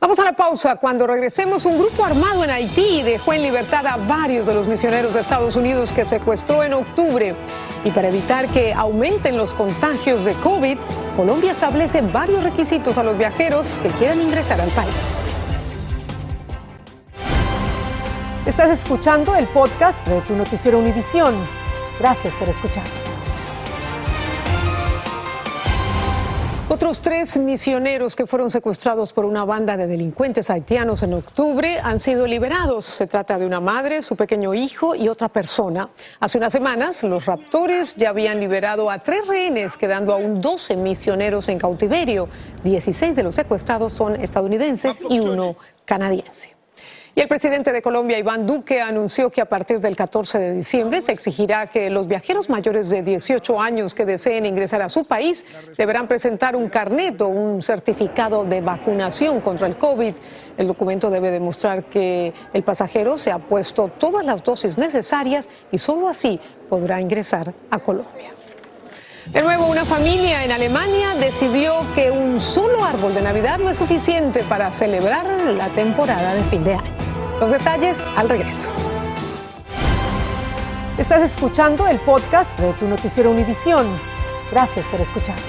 Vamos 0.00 0.18
a 0.18 0.24
la 0.24 0.32
pausa. 0.32 0.76
Cuando 0.76 1.06
regresemos, 1.06 1.64
un 1.64 1.78
grupo 1.78 2.04
armado 2.04 2.42
en 2.44 2.50
Haití 2.50 3.02
dejó 3.02 3.32
en 3.32 3.42
libertad 3.42 3.86
a 3.86 3.96
varios 3.96 4.46
de 4.46 4.54
los 4.54 4.66
misioneros 4.66 5.14
de 5.14 5.20
Estados 5.20 5.56
Unidos 5.56 5.92
que 5.92 6.04
secuestró 6.04 6.62
en 6.64 6.74
octubre. 6.74 7.34
Y 7.84 7.90
para 7.90 8.08
evitar 8.08 8.48
que 8.48 8.72
aumenten 8.72 9.36
los 9.36 9.54
contagios 9.54 10.24
de 10.24 10.34
COVID, 10.34 10.78
Colombia 11.16 11.52
establece 11.52 12.00
varios 12.00 12.42
requisitos 12.42 12.98
a 12.98 13.02
los 13.02 13.16
viajeros 13.18 13.66
que 13.82 13.88
quieran 13.90 14.20
ingresar 14.20 14.60
al 14.60 14.70
país. 14.70 15.16
Estás 18.46 18.70
escuchando 18.70 19.36
el 19.36 19.46
podcast 19.48 20.06
de 20.06 20.20
tu 20.22 20.34
noticiero 20.34 20.78
Univisión. 20.78 21.34
Gracias 21.98 22.34
por 22.34 22.48
escucharnos. 22.48 23.09
Otros 26.72 27.02
tres 27.02 27.36
misioneros 27.36 28.14
que 28.14 28.28
fueron 28.28 28.48
secuestrados 28.48 29.12
por 29.12 29.24
una 29.24 29.44
banda 29.44 29.76
de 29.76 29.88
delincuentes 29.88 30.50
haitianos 30.50 31.02
en 31.02 31.14
octubre 31.14 31.80
han 31.82 31.98
sido 31.98 32.28
liberados. 32.28 32.84
Se 32.84 33.08
trata 33.08 33.40
de 33.40 33.44
una 33.44 33.58
madre, 33.58 34.04
su 34.04 34.14
pequeño 34.14 34.54
hijo 34.54 34.94
y 34.94 35.08
otra 35.08 35.28
persona. 35.28 35.90
Hace 36.20 36.38
unas 36.38 36.52
semanas, 36.52 37.02
los 37.02 37.26
raptores 37.26 37.96
ya 37.96 38.10
habían 38.10 38.38
liberado 38.38 38.88
a 38.88 39.00
tres 39.00 39.26
rehenes, 39.26 39.76
quedando 39.76 40.12
aún 40.12 40.40
12 40.40 40.76
misioneros 40.76 41.48
en 41.48 41.58
cautiverio. 41.58 42.28
16 42.62 43.16
de 43.16 43.24
los 43.24 43.34
secuestrados 43.34 43.92
son 43.92 44.14
estadounidenses 44.14 45.02
y 45.10 45.18
uno 45.18 45.56
canadiense. 45.84 46.59
El 47.20 47.28
presidente 47.28 47.70
de 47.70 47.82
Colombia, 47.82 48.18
Iván 48.18 48.46
Duque, 48.46 48.80
anunció 48.80 49.28
que 49.28 49.42
a 49.42 49.44
partir 49.44 49.78
del 49.78 49.94
14 49.94 50.38
de 50.38 50.52
diciembre 50.54 51.02
se 51.02 51.12
exigirá 51.12 51.66
que 51.66 51.90
los 51.90 52.08
viajeros 52.08 52.48
mayores 52.48 52.88
de 52.88 53.02
18 53.02 53.60
años 53.60 53.94
que 53.94 54.06
deseen 54.06 54.46
ingresar 54.46 54.80
a 54.80 54.88
su 54.88 55.04
país 55.04 55.44
deberán 55.76 56.08
presentar 56.08 56.56
un 56.56 56.70
carnet 56.70 57.20
o 57.20 57.28
un 57.28 57.60
certificado 57.60 58.46
de 58.46 58.62
vacunación 58.62 59.42
contra 59.42 59.66
el 59.66 59.76
COVID. 59.76 60.14
El 60.56 60.66
documento 60.66 61.10
debe 61.10 61.30
demostrar 61.30 61.84
que 61.84 62.32
el 62.54 62.62
pasajero 62.62 63.18
se 63.18 63.30
ha 63.30 63.38
puesto 63.38 63.88
todas 63.88 64.24
las 64.24 64.42
dosis 64.42 64.78
necesarias 64.78 65.50
y 65.70 65.76
solo 65.76 66.08
así 66.08 66.40
podrá 66.70 67.02
ingresar 67.02 67.52
a 67.70 67.80
Colombia. 67.80 68.30
De 69.26 69.42
nuevo, 69.42 69.66
una 69.66 69.84
familia 69.84 70.42
en 70.42 70.52
Alemania 70.52 71.14
decidió 71.20 71.84
que 71.94 72.10
un 72.10 72.40
solo 72.40 72.82
árbol 72.82 73.14
de 73.14 73.20
Navidad 73.20 73.58
no 73.58 73.68
es 73.68 73.76
suficiente 73.76 74.42
para 74.42 74.72
celebrar 74.72 75.26
la 75.52 75.68
temporada 75.68 76.32
de 76.32 76.42
fin 76.44 76.64
de 76.64 76.74
año. 76.76 77.09
Los 77.40 77.50
detalles 77.52 77.98
al 78.18 78.28
regreso. 78.28 78.68
Estás 80.98 81.22
escuchando 81.22 81.88
el 81.88 81.98
podcast 82.00 82.60
de 82.60 82.74
tu 82.74 82.86
noticiero 82.86 83.30
Univisión. 83.30 83.86
Gracias 84.50 84.86
por 84.88 85.00
escucharnos. 85.00 85.42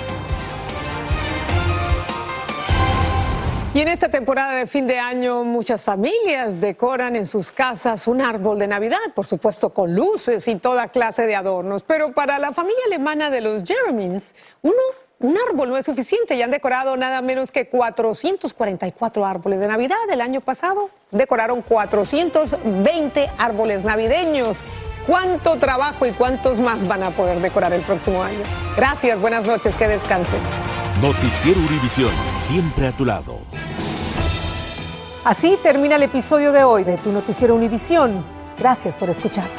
Y 3.73 3.81
en 3.81 3.89
esta 3.89 4.07
temporada 4.07 4.55
de 4.55 4.67
fin 4.67 4.87
de 4.87 4.99
año 4.99 5.43
muchas 5.43 5.81
familias 5.81 6.61
decoran 6.61 7.17
en 7.17 7.25
sus 7.25 7.51
casas 7.51 8.07
un 8.07 8.21
árbol 8.21 8.57
de 8.57 8.69
Navidad, 8.69 8.99
por 9.13 9.25
supuesto 9.25 9.71
con 9.71 9.93
luces 9.93 10.47
y 10.47 10.55
toda 10.55 10.87
clase 10.87 11.27
de 11.27 11.35
adornos. 11.35 11.83
Pero 11.83 12.13
para 12.13 12.39
la 12.39 12.53
familia 12.53 12.83
alemana 12.87 13.29
de 13.29 13.41
los 13.41 13.63
Jeremins, 13.63 14.33
uno, 14.61 14.75
un 15.21 15.37
árbol 15.37 15.69
no 15.69 15.77
es 15.77 15.85
suficiente 15.85 16.35
y 16.35 16.41
han 16.41 16.51
decorado 16.51 16.97
nada 16.97 17.21
menos 17.21 17.51
que 17.51 17.67
444 17.67 19.25
árboles 19.25 19.59
de 19.59 19.67
Navidad. 19.67 19.97
El 20.11 20.21
año 20.21 20.41
pasado 20.41 20.89
decoraron 21.11 21.61
420 21.61 23.29
árboles 23.37 23.85
navideños. 23.85 24.63
¿Cuánto 25.07 25.57
trabajo 25.57 26.05
y 26.05 26.11
cuántos 26.11 26.59
más 26.59 26.87
van 26.87 27.03
a 27.03 27.09
poder 27.11 27.39
decorar 27.39 27.73
el 27.73 27.81
próximo 27.81 28.23
año? 28.23 28.39
Gracias, 28.75 29.19
buenas 29.19 29.45
noches, 29.45 29.75
que 29.75 29.87
descansen. 29.87 30.39
Noticiero 31.01 31.59
Univisión, 31.59 32.11
siempre 32.39 32.87
a 32.87 32.91
tu 32.91 33.05
lado. 33.05 33.39
Así 35.23 35.57
termina 35.61 35.95
el 35.95 36.03
episodio 36.03 36.51
de 36.51 36.63
hoy 36.63 36.83
de 36.83 36.97
Tu 36.97 37.11
Noticiero 37.11 37.55
Univisión. 37.55 38.23
Gracias 38.57 38.97
por 38.97 39.09
escucharnos. 39.09 39.51